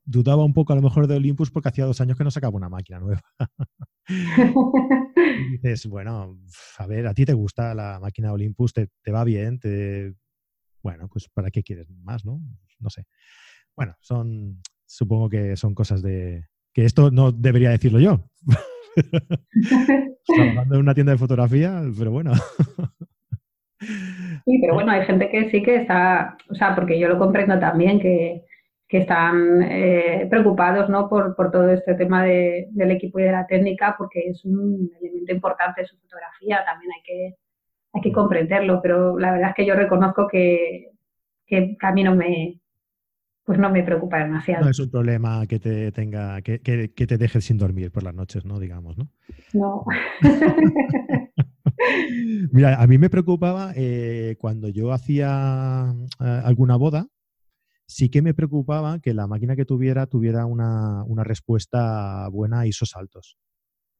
dudaba 0.05 0.45
un 0.45 0.53
poco 0.53 0.73
a 0.73 0.77
lo 0.77 0.83
mejor 0.83 1.07
de 1.07 1.15
Olympus 1.17 1.53
porque 1.53 1.69
hacía 1.69 1.87
dos 1.87 2.01
años 2.01 2.19
que 2.19 2.25
no 2.25 2.31
sacaba 2.31 2.57
una 2.57 2.69
máquina 2.69 2.99
nueva. 2.99 3.23
y 5.23 5.51
dices, 5.53 5.87
bueno, 5.87 6.39
a 6.79 6.87
ver, 6.87 7.07
a 7.07 7.15
ti 7.15 7.25
te 7.25 7.33
gusta 7.33 7.75
la 7.75 7.99
máquina 8.01 8.33
Olympus, 8.33 8.73
te, 8.73 8.89
te 9.03 9.11
va 9.11 9.25
bien, 9.25 9.59
te... 9.59 10.15
bueno, 10.83 11.09
pues 11.09 11.29
¿para 11.29 11.51
qué 11.51 11.63
quieres 11.63 11.89
más, 11.91 12.25
no? 12.25 12.41
No 12.79 12.91
sé. 12.91 13.05
Bueno, 13.77 13.95
son, 14.01 14.61
supongo 14.87 15.29
que 15.29 15.57
son 15.57 15.75
cosas 15.75 16.03
de, 16.03 16.47
que 16.73 16.85
esto 16.85 17.11
no 17.11 17.33
debería 17.33 17.71
decirlo 17.71 18.01
yo. 18.01 18.25
Trabajando 20.27 20.75
en 20.75 20.81
una 20.81 20.95
tienda 20.95 21.13
de 21.13 21.19
fotografía, 21.19 21.83
pero 21.99 22.11
bueno. 22.11 22.33
Sí, 24.45 24.59
pero 24.61 24.75
bueno, 24.75 24.93
hay 24.93 25.05
gente 25.05 25.29
que 25.31 25.51
sí 25.51 25.63
que 25.63 25.77
está, 25.77 26.37
o 26.49 26.55
sea, 26.55 26.75
porque 26.75 26.99
yo 26.99 27.09
lo 27.09 27.19
comprendo 27.19 27.59
también, 27.59 28.01
que, 28.01 28.45
están 28.99 29.63
eh, 29.63 30.27
preocupados 30.29 30.89
¿no? 30.89 31.09
por, 31.09 31.35
todo 31.51 31.71
este 31.71 31.95
tema 31.95 32.25
del 32.25 32.91
equipo 32.91 33.19
y 33.19 33.25
de 33.25 33.33
la 33.33 33.47
técnica, 33.47 33.95
porque 33.97 34.29
es 34.29 34.45
un 34.45 34.91
elemento 35.01 35.33
importante 35.33 35.83
de 35.83 35.87
su 35.87 35.97
fotografía, 35.99 36.65
también 36.65 36.93
hay 36.93 37.03
que, 37.03 37.37
hay 37.93 38.03
que 38.03 38.13
comprenderlo, 38.13 38.81
pero 38.83 39.19
la 39.19 39.33
verdad 39.33 39.51
es 39.51 39.55
que 39.55 39.67
yo 39.67 39.75
reconozco 39.75 40.29
que, 40.29 40.91
que 41.47 41.77
a 41.81 41.93
mí 41.93 42.05
no 42.05 42.15
me, 42.15 42.61
pues 43.45 43.59
no 43.59 43.71
me 43.71 43.83
preocupa 43.83 44.19
demasiado. 44.19 44.65
No 44.65 44.71
es 44.71 44.79
un 44.79 44.91
problema 44.91 45.47
que 45.47 45.59
te 45.59 45.91
tenga, 45.93 46.41
que, 46.43 46.59
te 46.59 47.19
deje 47.19 47.41
sin 47.41 47.59
dormir 47.59 47.91
por 47.91 48.03
las 48.03 48.15
noches, 48.15 48.45
¿no? 48.45 48.61
Digamos, 48.61 48.97
¿no? 48.97 49.09
No. 49.53 49.85
Mira, 52.53 52.81
a 52.81 52.87
mí 52.87 52.99
me 52.99 53.11
preocupaba 53.11 53.73
eh, 53.75 54.37
cuando 54.39 54.69
yo 54.69 54.93
hacía 54.93 55.93
eh, 56.21 56.41
alguna 56.45 56.77
boda, 56.77 57.09
sí 57.93 58.09
que 58.09 58.23
me 58.23 58.35
preocupaba 58.35 58.99
que 59.01 59.13
la 59.13 59.27
máquina 59.27 59.55
que 59.55 59.67
tuviera 59.67 60.07
tuviera 60.07 60.47
una, 60.47 61.05
respuesta 61.25 62.27
buena 62.29 62.61
a 62.61 62.67
ISOs 62.67 62.97
altos, 62.97 63.37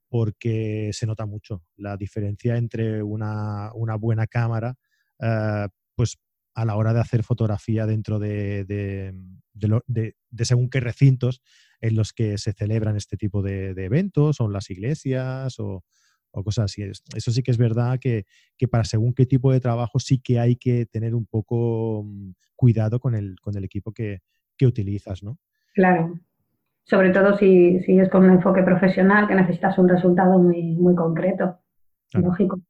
porque 0.09 0.89
se 0.93 1.05
nota 1.05 1.25
mucho 1.25 1.63
la 1.75 1.95
diferencia 1.95 2.57
entre 2.57 3.03
una, 3.03 3.71
buena 3.99 4.25
cámara, 4.27 4.75
eh, 5.19 5.67
pues 5.95 6.17
a 6.55 6.65
la 6.65 6.75
hora 6.75 6.93
de 6.93 7.01
hacer 7.01 7.23
fotografía 7.23 7.85
dentro 7.85 8.19
de, 8.19 8.65
de, 8.65 10.15
según 10.43 10.69
qué 10.69 10.79
recintos 10.79 11.41
en 11.79 11.95
los 11.95 12.13
que 12.13 12.37
se 12.37 12.53
celebran 12.53 12.95
este 12.97 13.17
tipo 13.17 13.41
de, 13.43 13.69
eventos, 13.77 14.41
o 14.41 14.45
en 14.45 14.53
las 14.53 14.69
iglesias 14.71 15.59
o, 15.59 15.83
cosas 16.41 16.65
así. 16.65 16.81
Eso 16.81 17.31
sí 17.31 17.43
que 17.43 17.51
es 17.51 17.57
verdad 17.57 17.99
que, 17.99 18.25
para 18.71 18.85
según 18.85 19.13
qué 19.13 19.25
tipo 19.25 19.51
de 19.51 19.59
trabajo 19.59 19.99
sí 19.99 20.19
que 20.19 20.39
hay 20.39 20.55
que 20.55 20.85
tener 20.85 21.13
un 21.13 21.25
poco 21.25 22.03
mm, 22.05 22.31
cuidado 22.55 22.99
con 22.99 23.13
el, 23.13 23.35
con 23.41 23.55
el 23.57 23.63
equipo 23.63 23.91
que, 23.91 24.21
utilizas, 24.65 25.21
¿no? 25.23 25.39
Claro. 25.73 26.17
Sobre 26.85 27.09
todo 27.09 27.37
si, 27.37 27.81
si, 27.81 27.99
es 27.99 28.07
con 28.07 28.23
un 28.23 28.31
enfoque 28.31 28.63
profesional 28.63 29.27
que 29.27 29.35
necesitas 29.35 29.77
un 29.77 29.89
resultado 29.89 30.39
muy, 30.39 30.77
muy 30.77 30.95
concreto. 30.95 31.59
Lógico. 32.13 32.61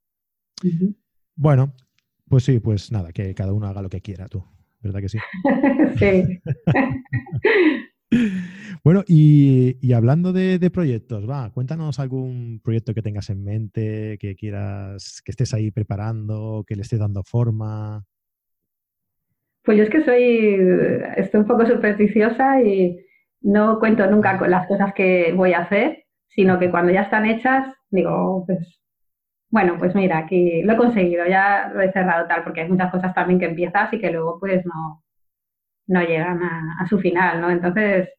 Bueno, 1.36 1.76
pues 2.28 2.45
sí, 2.45 2.60
pues 2.60 2.91
nada, 2.91 3.12
que 3.12 3.36
cada 3.36 3.54
uno 3.54 3.67
haga 3.67 3.84
lo 3.84 3.89
que 3.89 4.02
quiera 4.02 4.28
tú, 4.28 4.43
¿verdad 4.82 5.02
que 5.02 5.10
sí? 5.10 5.19
sí. 5.99 6.41
bueno, 8.84 9.04
y, 9.08 9.93
hablando 9.93 10.34
de, 10.34 10.69
proyectos, 10.72 11.30
va, 11.30 11.52
cuéntanos 11.52 12.00
algún 12.00 12.60
proyecto 12.63 12.93
que 12.93 13.02
tengas 13.02 13.30
en 13.30 13.43
mente, 13.43 14.17
que 14.19 14.36
quieras, 14.36 15.22
que 15.24 15.32
estés 15.32 15.54
ahí 15.54 15.72
preparando, 15.72 16.63
que 16.67 16.76
le 16.76 16.82
estés 16.82 17.00
dando 17.00 17.24
forma. 17.24 18.04
Pues 19.63 19.78
yo 19.78 19.84
es 19.84 19.89
que 19.89 20.04
soy, 20.04 20.58
estoy 21.15 21.41
un 21.41 21.48
poco 21.48 21.65
supersticiosa 21.65 22.62
y 22.62 22.98
no 23.41 23.80
cuento 23.80 24.06
nunca 24.08 24.38
con 24.38 24.52
las 24.52 24.67
cosas 24.67 24.93
que 24.93 25.34
voy 25.34 25.54
a 25.54 25.60
hacer, 25.60 26.04
sino 26.28 26.60
que 26.60 26.69
cuando 26.69 26.91
ya 26.91 27.04
están 27.04 27.26
hechas, 27.26 27.67
digo, 27.89 28.43
pues 28.46 28.84
bueno, 29.54 29.76
pues 29.78 29.93
mira, 29.93 30.17
aquí 30.17 30.63
lo 30.63 30.74
he 30.74 30.78
conseguido, 30.78 31.28
ya 31.28 31.72
lo 31.72 31.82
he 31.82 31.91
cerrado 31.91 32.28
tal, 32.28 32.43
porque 32.43 32.62
hay 32.62 32.69
muchas 32.69 32.91
cosas 32.91 33.13
también 33.13 33.39
que 33.39 33.46
empiezas 33.46 33.93
y 33.93 34.00
que 34.00 34.10
luego 34.10 34.39
pues 34.39 34.65
no, 34.65 35.04
no 35.88 36.02
llegan 36.02 36.41
a, 36.41 36.88
su 36.88 37.00
final, 37.00 37.39
¿no? 37.39 37.52
Entonces, 37.52 38.10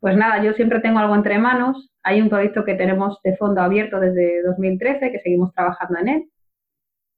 pues 0.00 0.16
nada, 0.16 0.42
yo 0.42 0.52
siempre 0.52 0.80
tengo 0.80 0.98
algo 0.98 1.14
entre 1.14 1.38
manos. 1.38 1.90
Hay 2.02 2.20
un 2.20 2.28
proyecto 2.28 2.64
que 2.64 2.74
tenemos 2.74 3.18
de 3.24 3.36
fondo 3.36 3.60
abierto 3.60 4.00
desde 4.00 4.42
2013, 4.42 5.12
que 5.12 5.20
seguimos 5.20 5.52
trabajando 5.54 5.98
en 6.00 6.08
él. 6.08 6.30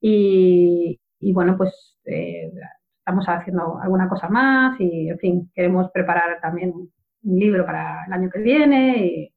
Y, 0.01 1.01
bueno, 1.33 1.57
pues 1.57 1.99
eh, 2.07 2.51
estamos 2.99 3.27
haciendo 3.27 3.79
alguna 3.81 4.09
cosa 4.09 4.29
más 4.29 4.81
y, 4.81 5.11
en 5.11 5.19
fin, 5.19 5.51
queremos 5.55 5.91
preparar 5.93 6.41
también 6.41 6.73
un 6.73 7.39
libro 7.39 7.67
para 7.67 8.05
el 8.07 8.13
año 8.13 8.31
que 8.31 8.41
viene. 8.41 9.07
Y, 9.07 9.35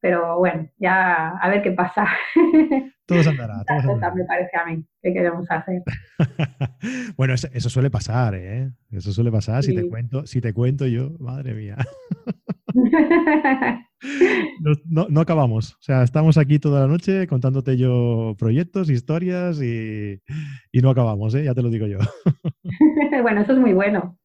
pero 0.00 0.38
bueno, 0.38 0.68
ya 0.78 1.30
a 1.30 1.48
ver 1.48 1.62
qué 1.62 1.72
pasa. 1.72 2.06
Todo 3.06 3.22
se 3.22 3.30
andará. 3.30 3.64
Todo 3.82 3.94
andará. 3.94 4.14
me 4.14 4.24
parece 4.24 4.56
a 4.56 4.64
mí 4.66 4.84
que 5.02 5.12
queremos 5.12 5.50
hacer. 5.50 5.82
bueno, 7.16 7.34
eso, 7.34 7.70
suele 7.70 7.90
pasar, 7.90 8.34
¿eh? 8.34 8.70
Eso 8.90 9.12
suele 9.12 9.32
pasar. 9.32 9.62
Si, 9.62 9.74
te 9.74 9.88
cuento, 9.88 10.26
si 10.26 10.40
te 10.40 10.52
cuento 10.52 10.86
yo, 10.86 11.10
madre 11.18 11.54
mía. 11.54 11.76
No, 14.88 15.20
acabamos. 15.20 15.74
O 15.74 15.82
sea, 15.82 16.02
estamos 16.02 16.38
aquí 16.38 16.58
toda 16.58 16.82
la 16.82 16.86
noche 16.86 17.26
contándote 17.26 17.76
yo 17.76 18.36
proyectos, 18.38 18.90
historias 18.90 19.60
y, 19.60 20.20
no 20.80 20.90
acabamos, 20.90 21.34
¿eh? 21.34 21.44
ya 21.44 21.54
te 21.54 21.62
lo 21.62 21.70
digo 21.70 21.86
yo. 21.86 21.98
bueno, 23.22 23.40
eso 23.40 23.52
es 23.52 23.58
muy 23.58 23.72
bueno. 23.72 24.16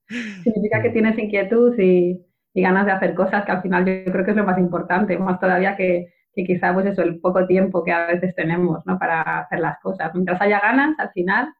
Significa 0.43 0.81
que 0.81 0.91
tienes 0.91 1.17
inquietud 1.17 1.77
y, 1.79 2.21
ganas 2.55 2.85
de 2.85 2.91
hacer 2.91 3.15
cosas 3.15 3.45
que 3.45 3.51
al 3.51 3.63
final 3.63 3.83
yo 3.83 4.11
creo 4.11 4.23
que 4.23 4.31
es 4.31 4.37
lo 4.37 4.43
más 4.43 4.59
importante, 4.59 5.17
más 5.17 5.39
todavía 5.39 5.75
que, 5.75 6.13
que 6.35 6.43
quizá 6.43 6.71
pues 6.71 6.85
eso, 6.85 7.01
el 7.01 7.19
poco 7.19 7.47
tiempo 7.47 7.83
que 7.83 7.91
a 7.91 8.05
veces 8.05 8.35
tenemos 8.35 8.85
¿no? 8.85 8.99
para 8.99 9.39
hacer 9.39 9.59
las 9.59 9.79
cosas. 9.79 10.11
Mientras 10.13 10.39
haya 10.39 10.59
ganas, 10.59 10.99
al 10.99 11.09
final, 11.13 11.51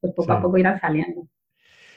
pues 0.00 0.12
poco 0.12 0.32
a 0.32 0.42
poco 0.42 0.58
irán 0.58 0.80
saliendo. 0.80 1.28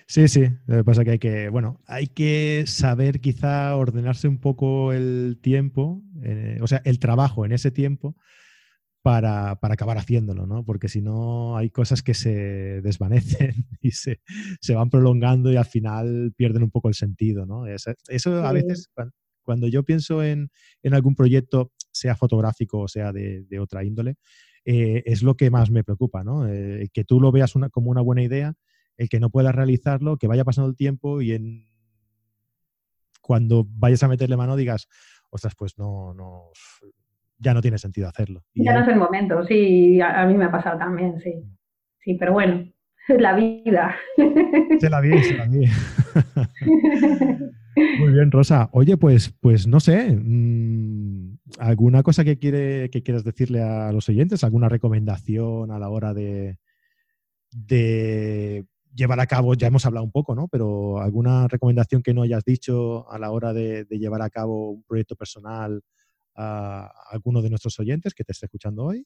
Sí, 0.10 0.30
sí. 0.30 0.46
Lo 0.68 0.78
que 0.78 0.84
pasa 0.86 1.02
es 1.02 1.06
que 1.06 1.12
hay 1.12 1.20
que, 1.20 1.50
bueno, 1.50 1.82
hay 1.86 2.08
que 2.08 2.64
saber 2.66 3.20
quizá 3.20 3.76
ordenarse 3.76 4.30
un 4.30 4.40
poco 4.40 4.94
el 4.94 5.38
tiempo, 5.42 6.02
eh, 6.24 6.60
o 6.62 6.68
sea, 6.68 6.82
el 6.86 7.00
trabajo 7.00 7.46
en 7.46 7.52
ese 7.52 7.72
tiempo 7.72 8.16
para, 9.02 9.52
acabar 9.62 9.98
haciéndolo, 9.98 10.46
¿no? 10.48 10.64
Porque 10.64 10.88
si 10.88 11.02
no 11.02 11.58
hay 11.58 11.70
cosas 11.70 12.04
que 12.04 12.14
se 12.14 12.82
desvanecen 12.84 13.68
y 13.82 13.92
se, 13.92 14.20
van 14.74 14.90
prolongando 14.90 15.52
y 15.52 15.58
al 15.58 15.66
final 15.66 16.34
pierden 16.38 16.64
un 16.64 16.72
poco 16.72 16.88
el 16.88 16.96
sentido, 16.96 17.46
¿no? 17.46 17.66
Eso, 17.68 18.46
a 18.46 18.54
veces, 18.54 18.90
cuando, 19.44 19.68
yo 19.68 19.84
pienso 19.84 20.24
en, 20.24 20.50
algún 20.90 21.16
proyecto, 21.16 21.74
sea 21.92 22.16
fotográfico 22.16 22.80
o 22.80 22.88
sea 22.88 23.12
de, 23.12 23.46
otra 23.60 23.84
índole, 23.84 24.16
eh, 24.64 25.04
es 25.06 25.22
lo 25.22 25.36
que 25.36 25.50
más 25.50 25.70
me 25.70 25.84
preocupa, 25.84 26.24
¿no? 26.24 26.48
Eh, 26.48 26.90
que 26.94 27.04
tú 27.04 27.20
lo 27.20 27.32
veas 27.32 27.54
como 27.72 27.92
una 27.92 28.02
buena 28.02 28.24
idea 28.24 28.54
el 28.98 29.10
que 29.10 29.20
no 29.20 29.30
pueda 29.30 29.52
realizarlo, 29.52 30.18
que 30.18 30.28
vaya 30.28 30.44
pasando 30.44 30.70
el 30.70 30.76
tiempo 30.76 31.22
y 31.22 31.34
en 31.34 31.68
cuando 33.22 33.66
vayas 33.68 34.04
a 34.04 34.08
meterle 34.08 34.38
mano 34.38 34.56
digas, 34.56 34.88
ostras, 35.30 35.54
pues 35.56 35.78
no, 35.78 36.14
no, 36.14 36.52
ya 37.38 37.54
no 37.54 37.62
tiene 37.62 37.78
sentido 37.78 38.08
hacerlo. 38.08 38.44
ya, 38.56 38.74
no 38.74 38.82
es 38.82 38.88
el 38.88 38.96
momento, 38.96 39.46
sí, 39.46 40.02
a, 40.02 40.26
mí 40.26 40.34
me 40.34 40.46
ha 40.46 40.52
pasado 40.52 40.80
también, 40.80 41.20
sí. 41.22 41.34
Sí, 42.00 42.16
pero 42.16 42.34
bueno, 42.34 42.72
es 43.08 43.22
la 43.22 43.36
vida. 43.36 43.96
Se 44.80 44.90
la 44.90 45.02
vi, 45.02 45.24
se 45.24 45.36
la 45.36 45.46
vi. 45.46 45.66
Muy 48.00 48.14
bien, 48.14 48.32
Rosa. 48.32 48.70
Oye, 48.72 48.98
pues, 48.98 49.36
pues 49.40 49.68
no 49.68 49.80
sé, 49.80 50.16
mm, 50.16 51.38
¿alguna 51.60 52.02
cosa 52.02 52.24
que, 52.24 52.40
quiere, 52.40 52.90
que 52.90 53.04
quieras 53.04 53.24
decirle 53.24 53.62
a 53.62 53.92
los 53.92 54.10
oyentes? 54.10 54.44
¿Alguna 54.44 54.70
recomendación 54.70 55.72
a 55.72 55.80
la 55.80 55.90
hora 55.90 56.14
de, 56.14 56.58
de 57.52 58.66
llevar 58.98 59.20
a 59.20 59.28
cabo, 59.28 59.54
ya 59.54 59.68
hemos 59.68 59.86
hablado 59.86 60.04
un 60.04 60.12
poco, 60.12 60.36
¿no? 60.36 60.48
Pero 60.48 61.00
alguna 61.00 61.48
recomendación 61.48 62.02
que 62.02 62.14
no 62.14 62.24
hayas 62.24 62.44
dicho 62.44 63.10
a 63.10 63.20
la 63.20 63.32
hora 63.32 63.54
de, 63.54 63.86
llevar 63.92 64.22
a 64.22 64.30
cabo 64.30 64.72
un 64.72 64.84
proyecto 64.84 65.16
personal 65.16 65.82
a 66.36 66.92
alguno 67.12 67.42
de 67.42 67.50
nuestros 67.50 67.80
oyentes 67.80 68.14
que 68.14 68.24
te 68.24 68.32
esté 68.32 68.48
escuchando 68.48 68.84
hoy. 68.84 69.06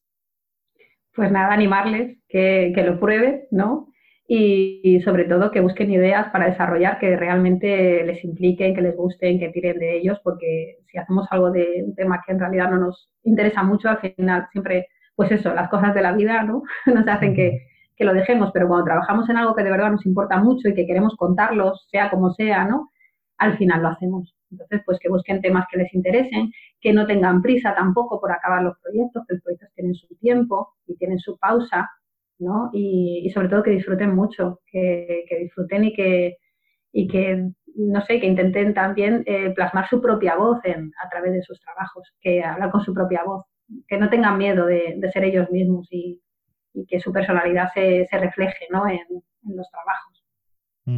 Pues 1.13 1.31
nada, 1.31 1.53
animarles 1.53 2.17
que, 2.27 2.73
lo 2.85 2.99
prueben, 2.99 3.43
¿no? 3.51 3.89
Y, 4.27 5.01
sobre 5.03 5.25
todo 5.25 5.51
que 5.51 5.59
busquen 5.59 5.91
ideas 5.91 6.31
para 6.31 6.49
desarrollar 6.49 6.99
que 6.99 7.17
realmente 7.17 8.05
les 8.05 8.23
impliquen, 8.23 8.73
que 8.73 8.81
les 8.81 8.95
gusten, 8.95 9.39
que 9.39 9.49
tiren 9.49 9.77
de 9.77 9.97
ellos, 9.97 10.19
porque 10.23 10.77
si 10.89 10.97
hacemos 10.97 11.27
algo 11.31 11.51
de 11.51 11.83
un 11.85 11.95
tema 11.95 12.21
que 12.25 12.31
en 12.31 12.39
realidad 12.39 12.71
no 12.71 12.79
nos 12.79 13.09
interesa 13.23 13.61
mucho, 13.61 13.89
al 13.89 13.99
final 13.99 14.47
siempre, 14.53 14.87
pues 15.15 15.31
eso, 15.31 15.53
las 15.53 15.69
cosas 15.69 15.93
de 15.93 16.01
la 16.01 16.13
vida, 16.13 16.43
¿no? 16.43 16.63
Nos 16.85 17.07
hacen 17.07 17.35
que, 17.35 17.70
que 18.01 18.05
lo 18.05 18.15
dejemos, 18.15 18.49
pero 18.51 18.67
cuando 18.67 18.85
trabajamos 18.85 19.29
en 19.29 19.37
algo 19.37 19.53
que 19.53 19.63
de 19.63 19.69
verdad 19.69 19.91
nos 19.91 20.07
importa 20.07 20.39
mucho 20.39 20.67
y 20.67 20.73
que 20.73 20.87
queremos 20.87 21.15
contarlos, 21.15 21.87
sea 21.91 22.09
como 22.09 22.33
sea, 22.33 22.65
¿no? 22.65 22.89
Al 23.37 23.59
final 23.59 23.83
lo 23.83 23.89
hacemos. 23.89 24.35
Entonces, 24.49 24.81
pues 24.87 24.97
que 24.99 25.07
busquen 25.07 25.39
temas 25.39 25.67
que 25.71 25.77
les 25.77 25.93
interesen, 25.93 26.51
que 26.79 26.93
no 26.93 27.05
tengan 27.05 27.43
prisa 27.43 27.75
tampoco 27.75 28.19
por 28.19 28.31
acabar 28.31 28.63
los 28.63 28.75
proyectos, 28.79 29.23
que 29.27 29.35
los 29.35 29.43
proyectos 29.43 29.69
tienen 29.75 29.93
su 29.93 30.07
tiempo 30.15 30.73
y 30.87 30.95
tienen 30.97 31.19
su 31.19 31.37
pausa, 31.37 31.91
¿no? 32.39 32.71
Y, 32.73 33.29
sobre 33.35 33.49
todo 33.49 33.61
que 33.61 33.69
disfruten 33.69 34.15
mucho, 34.15 34.61
que, 34.65 35.23
disfruten 35.39 35.83
y 35.83 35.93
que, 35.93 36.37
y 36.91 37.07
que, 37.07 37.51
no 37.75 38.01
sé, 38.01 38.19
que 38.19 38.25
intenten 38.25 38.73
también 38.73 39.21
eh, 39.27 39.51
plasmar 39.51 39.87
su 39.89 40.01
propia 40.01 40.35
voz 40.37 40.57
a 40.65 41.09
través 41.11 41.33
de 41.33 41.43
sus 41.43 41.61
trabajos, 41.61 42.11
que 42.19 42.43
hablar 42.43 42.71
con 42.71 42.81
su 42.81 42.95
propia 42.95 43.23
voz, 43.23 43.45
que 43.87 43.99
no 43.99 44.09
tengan 44.09 44.39
miedo 44.39 44.65
de, 44.65 44.95
de 44.97 45.11
ser 45.11 45.23
ellos 45.23 45.51
mismos 45.51 45.87
y, 45.91 46.19
y 46.73 46.85
que 46.85 46.99
su 46.99 47.11
personalidad 47.11 47.69
se, 47.73 48.07
se 48.09 48.17
refleje 48.17 48.67
¿no? 48.71 48.87
en, 48.87 49.01
los 49.43 49.69
trabajos. 49.71 50.23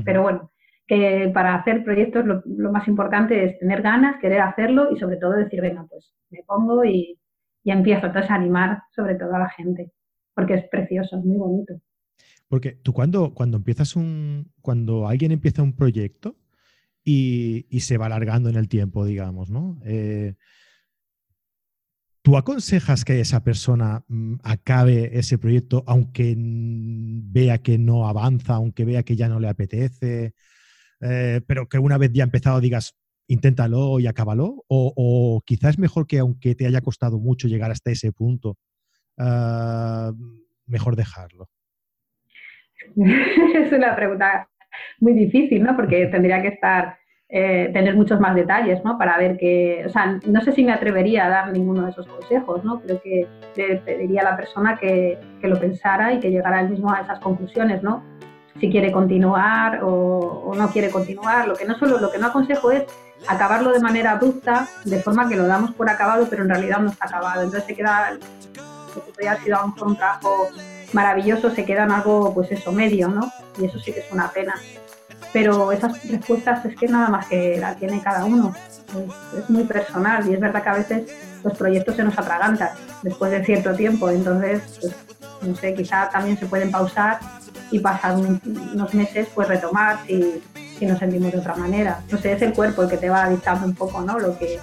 Pero 0.06 0.24
bueno, 0.24 0.52
que 0.88 1.30
para 1.34 1.56
hacer 1.56 1.84
proyectos 1.84 2.26
lo, 2.26 2.72
más 2.72 2.88
importante 2.88 3.44
es 3.44 3.60
tener 3.60 3.82
ganas, 3.82 4.20
querer 4.20 4.42
hacerlo 4.42 4.92
y 4.92 5.00
sobre 5.00 5.18
todo 5.18 5.32
decir, 5.32 5.62
venga, 5.62 5.86
pues 5.90 6.14
me 6.30 6.44
pongo 6.46 6.84
y, 6.84 7.20
y 7.64 7.72
empiezo. 7.72 8.08
Entonces 8.08 8.32
animar 8.32 8.82
sobre 8.96 9.16
todo 9.16 9.34
a 9.36 9.40
la 9.40 9.50
gente, 9.50 9.92
porque 10.34 10.56
es 10.56 10.66
precioso, 10.70 11.18
es 11.18 11.26
muy 11.26 11.38
bonito. 11.38 11.74
Porque 12.48 12.72
tú 12.72 12.94
cuando, 12.94 13.34
cuando 13.34 13.58
empiezas 13.58 13.96
un, 13.96 14.52
cuando 14.62 15.08
alguien 15.08 15.32
empieza 15.32 15.64
un 15.64 15.76
proyecto 15.76 16.36
y, 17.04 17.66
y 17.70 17.82
se 17.82 17.98
va 17.98 18.08
alargando 18.08 18.50
en 18.50 18.56
el 18.56 18.68
tiempo, 18.68 19.06
digamos, 19.06 19.50
¿no? 19.50 19.80
Eh, 19.86 20.36
¿Tú 22.24 22.38
aconsejas 22.38 23.04
que 23.04 23.20
esa 23.20 23.44
persona 23.44 24.06
mm, 24.08 24.36
acabe 24.44 25.10
ese 25.20 25.38
proyecto 25.38 25.84
aunque 25.86 26.34
vea 26.38 27.58
que 27.58 27.78
no 27.78 28.08
avanza, 28.08 28.54
aunque 28.56 28.86
vea 28.86 29.04
que 29.04 29.18
ya 29.18 29.28
no 29.28 29.42
le 29.42 29.50
apetece, 29.50 30.34
eh, 31.02 31.42
pero 31.46 31.68
que 31.68 31.80
una 31.80 31.98
vez 31.98 32.12
ya 32.14 32.24
empezado 32.24 32.62
digas, 32.62 32.96
inténtalo 33.28 34.00
y 34.00 34.08
acábalo? 34.08 34.64
O, 34.70 35.42
quizás 35.46 35.72
es 35.72 35.80
mejor 35.80 36.08
que 36.08 36.20
aunque 36.20 36.56
te 36.56 36.66
haya 36.66 36.80
costado 36.80 37.20
mucho 37.20 37.50
llegar 37.50 37.72
hasta 37.72 37.92
ese 37.92 38.14
punto, 38.14 38.58
ah, 39.18 40.14
mejor 40.66 40.96
dejarlo? 40.96 41.50
es 42.96 43.72
una 43.74 43.98
pregunta 43.98 44.48
muy 45.00 45.12
difícil, 45.12 45.62
¿no? 45.62 45.76
Porque 45.76 46.06
tendría 46.06 46.42
que 46.42 46.48
estar 46.50 46.98
eh, 47.36 47.72
tener 47.74 47.96
muchos 47.96 48.20
más 48.20 48.36
detalles, 48.36 48.84
¿no? 48.84 48.96
Para 48.96 49.18
ver 49.18 49.38
que, 49.38 49.84
o 49.88 49.90
sea, 49.90 50.20
no 50.24 50.42
sé 50.42 50.52
si 50.52 50.64
me 50.64 50.72
atrevería 50.72 51.26
a 51.26 51.30
dar 51.30 51.52
ninguno 51.52 51.82
de 51.82 51.90
esos 51.90 52.06
consejos, 52.06 52.64
¿no? 52.64 52.80
Creo 52.82 53.02
que 53.02 53.28
le 53.56 53.78
pediría 53.78 54.22
a 54.22 54.26
la 54.26 54.38
persona 54.38 54.78
que, 54.78 55.18
que 55.42 55.48
lo 55.48 55.60
pensara 55.60 56.14
y 56.14 56.20
que 56.20 56.30
llegara 56.30 56.62
él 56.62 56.70
mismo 56.70 56.94
a 56.94 57.02
esas 57.02 57.20
conclusiones, 57.22 57.82
¿no? 57.82 58.04
Si 58.60 58.70
quiere 58.70 58.92
continuar 58.92 59.80
o, 59.82 60.54
no 60.56 60.70
quiere 60.70 60.92
continuar. 60.92 61.48
Lo 61.48 61.56
que 61.56 61.66
no 61.66 61.76
solo, 61.80 61.98
lo 61.98 62.12
que 62.12 62.20
no 62.20 62.28
aconsejo 62.28 62.70
es 62.70 62.84
acabarlo 63.28 63.72
de 63.72 63.80
manera 63.80 64.12
abrupta, 64.12 64.68
de 64.86 65.00
forma 65.00 65.28
que 65.28 65.36
lo 65.36 65.48
damos 65.48 65.72
por 65.72 65.90
acabado, 65.90 66.28
pero 66.30 66.44
en 66.44 66.50
realidad 66.50 66.82
no 66.82 66.92
está 66.92 67.08
acabado. 67.08 67.42
Entonces 67.42 67.66
se 67.66 67.76
queda, 67.76 68.12
que 68.94 69.00
podría 69.00 69.32
haber 69.32 69.44
sido 69.44 69.58
un 69.84 69.98
trabajo 69.98 70.50
maravilloso, 70.94 71.50
se 71.50 71.66
queda 71.66 71.86
en 71.86 71.94
algo, 71.94 72.32
pues 72.32 72.52
eso, 72.52 72.72
medio, 72.72 73.08
¿no? 73.08 73.32
Y 73.60 73.66
eso 73.66 73.80
sí 73.80 73.92
que 73.92 74.02
es 74.02 74.12
una 74.12 74.30
pena 74.30 74.54
pero 75.34 75.72
esas 75.72 76.08
respuestas 76.08 76.64
es 76.64 76.76
que 76.76 76.88
nada 76.88 77.10
más 77.10 77.28
que 77.28 77.58
la 77.60 77.76
tiene 77.76 78.02
cada 78.02 78.24
uno. 78.24 78.54
Es, 79.38 79.50
muy 79.50 79.64
personal 79.64 80.26
y 80.30 80.34
es 80.34 80.40
verdad 80.40 80.62
que 80.62 80.70
a 80.70 80.74
veces 80.76 81.12
los 81.44 81.58
proyectos 81.58 81.96
se 81.96 82.04
nos 82.04 82.18
atragantan 82.18 82.70
después 83.02 83.32
de 83.32 83.44
cierto 83.44 83.74
tiempo, 83.74 84.10
entonces, 84.10 84.62
pues, 84.80 84.96
no 85.42 85.56
sé, 85.56 85.74
quizá 85.74 86.08
también 86.10 86.38
se 86.38 86.46
pueden 86.46 86.72
pausar 86.72 87.20
y 87.72 87.80
pasar 87.80 88.16
unos 88.16 88.94
meses, 88.94 89.28
pues 89.34 89.48
retomar 89.48 89.98
si, 90.06 90.42
si 90.78 90.86
nos 90.86 91.00
sentimos 91.00 91.32
de 91.32 91.40
otra 91.40 91.56
manera. 91.56 92.02
No 92.12 92.20
sé, 92.20 92.34
es 92.34 92.42
el 92.44 92.54
cuerpo 92.54 92.84
el 92.84 92.90
que 92.90 92.98
te 92.98 93.10
va 93.10 93.28
dictando 93.28 93.66
un 93.66 93.74
poco, 93.74 94.02
¿no? 94.02 94.20
Lo 94.20 94.38
que, 94.38 94.60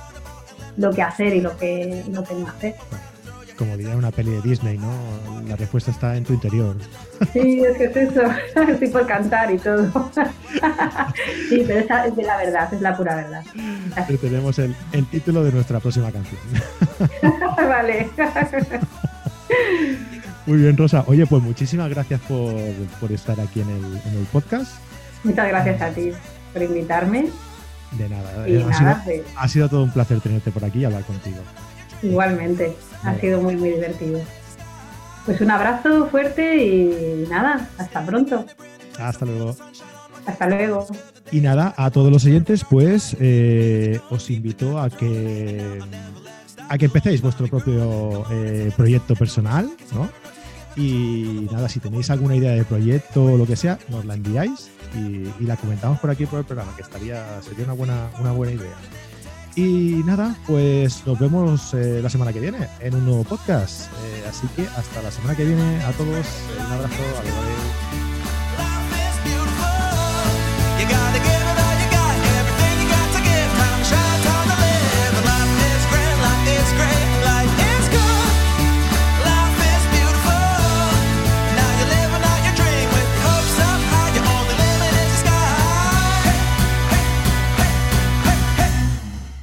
lo 0.76 0.92
que 0.92 1.02
hacer 1.02 1.34
y 1.34 1.40
lo 1.40 1.56
que, 1.56 2.04
lo 2.08 2.22
que 2.22 2.34
no 2.34 2.46
hacer 2.48 2.76
como 3.60 3.76
diría 3.76 3.94
una 3.94 4.10
peli 4.10 4.30
de 4.30 4.40
Disney, 4.40 4.78
¿no? 4.78 4.90
La 5.46 5.54
respuesta 5.54 5.90
está 5.90 6.16
en 6.16 6.24
tu 6.24 6.32
interior. 6.32 6.76
Sí, 7.34 7.60
es 7.62 7.76
que 7.76 7.84
es 7.84 7.96
eso. 7.96 8.22
Estoy 8.68 8.88
por 8.88 9.06
cantar 9.06 9.52
y 9.52 9.58
todo. 9.58 10.10
Sí, 11.48 11.64
pero 11.66 11.80
esa 11.80 12.06
es 12.06 12.16
de 12.16 12.22
la 12.22 12.36
verdad, 12.38 12.72
es 12.72 12.80
la 12.80 12.96
pura 12.96 13.16
verdad. 13.16 13.44
tenemos 14.20 14.58
el, 14.58 14.74
título 15.10 15.44
de 15.44 15.52
nuestra 15.52 15.78
próxima 15.78 16.10
canción. 16.10 16.40
Vale. 17.56 18.08
Muy 20.46 20.58
bien, 20.58 20.76
Rosa. 20.76 21.04
Oye, 21.06 21.26
pues 21.26 21.42
muchísimas 21.42 21.90
gracias 21.90 22.20
por, 22.22 23.12
estar 23.12 23.38
aquí 23.40 23.60
en 23.60 23.68
el, 23.68 24.26
podcast. 24.32 24.72
Muchas 25.22 25.48
gracias 25.48 25.82
a 25.82 25.90
ti 25.90 26.12
por 26.52 26.62
invitarme. 26.62 27.28
De 27.92 28.08
nada. 28.08 28.48
Eh, 28.48 28.64
ha, 28.68 28.78
sido, 28.78 28.96
pues 29.04 29.22
ha 29.36 29.48
sido 29.48 29.68
todo 29.68 29.84
un 29.84 29.92
placer 29.92 30.20
tenerte 30.20 30.50
por 30.50 30.64
aquí 30.64 30.78
y 30.78 30.84
hablar 30.84 31.04
contigo. 31.04 31.42
Igualmente, 32.02 32.74
ha 33.02 33.14
sido 33.16 33.40
muy, 33.40 33.56
muy 33.56 33.70
divertido. 33.70 34.20
Pues 35.26 35.40
un 35.40 35.50
abrazo 35.50 36.06
fuerte 36.08 36.64
y 36.64 37.26
nada, 37.28 37.68
hasta 37.78 38.04
pronto. 38.04 38.44
Hasta 38.98 39.24
luego. 39.26 39.56
Hasta 40.26 40.48
luego. 40.48 40.86
Y 41.30 41.40
nada, 41.40 41.74
a 41.76 41.90
todos 41.90 42.10
los 42.10 42.24
oyentes, 42.24 42.64
pues 42.68 43.16
eh, 43.20 44.00
os 44.10 44.30
invito 44.30 44.78
a 44.80 44.90
que 44.90 45.78
a 46.68 46.78
que 46.78 46.84
empecéis 46.84 47.20
vuestro 47.20 47.48
propio 47.48 48.24
eh, 48.30 48.70
proyecto 48.76 49.16
personal, 49.16 49.68
¿no? 49.92 50.08
Y 50.76 51.48
nada, 51.50 51.68
si 51.68 51.80
tenéis 51.80 52.10
alguna 52.10 52.36
idea 52.36 52.52
de 52.52 52.64
proyecto 52.64 53.24
o 53.24 53.36
lo 53.36 53.44
que 53.44 53.56
sea, 53.56 53.78
nos 53.88 54.04
la 54.04 54.14
enviáis 54.14 54.70
y, 54.94 55.44
la 55.44 55.56
comentamos 55.56 55.98
por 55.98 56.10
aquí 56.10 56.26
por 56.26 56.38
el 56.38 56.44
programa, 56.44 56.74
que 56.76 56.82
estaría, 56.82 57.42
sería 57.42 57.64
una 57.64 57.74
buena, 57.74 58.10
una 58.20 58.32
buena 58.32 58.52
idea. 58.52 58.76
Y 59.56 60.02
nada, 60.04 60.36
pues 60.46 61.06
nos 61.06 61.18
vemos 61.18 61.74
eh, 61.74 62.00
la 62.02 62.08
semana 62.08 62.32
que 62.32 62.40
viene 62.40 62.68
en 62.80 62.94
un 62.94 63.04
nuevo 63.04 63.24
podcast. 63.24 63.90
Eh, 64.04 64.24
así 64.28 64.46
que 64.54 64.62
hasta 64.62 65.02
la 65.02 65.10
semana 65.10 65.36
que 65.36 65.44
viene 65.44 65.82
a 65.84 65.92
todos. 65.92 66.26
Un 66.56 66.72
abrazo. 66.72 67.02
Adiós. 67.20 67.79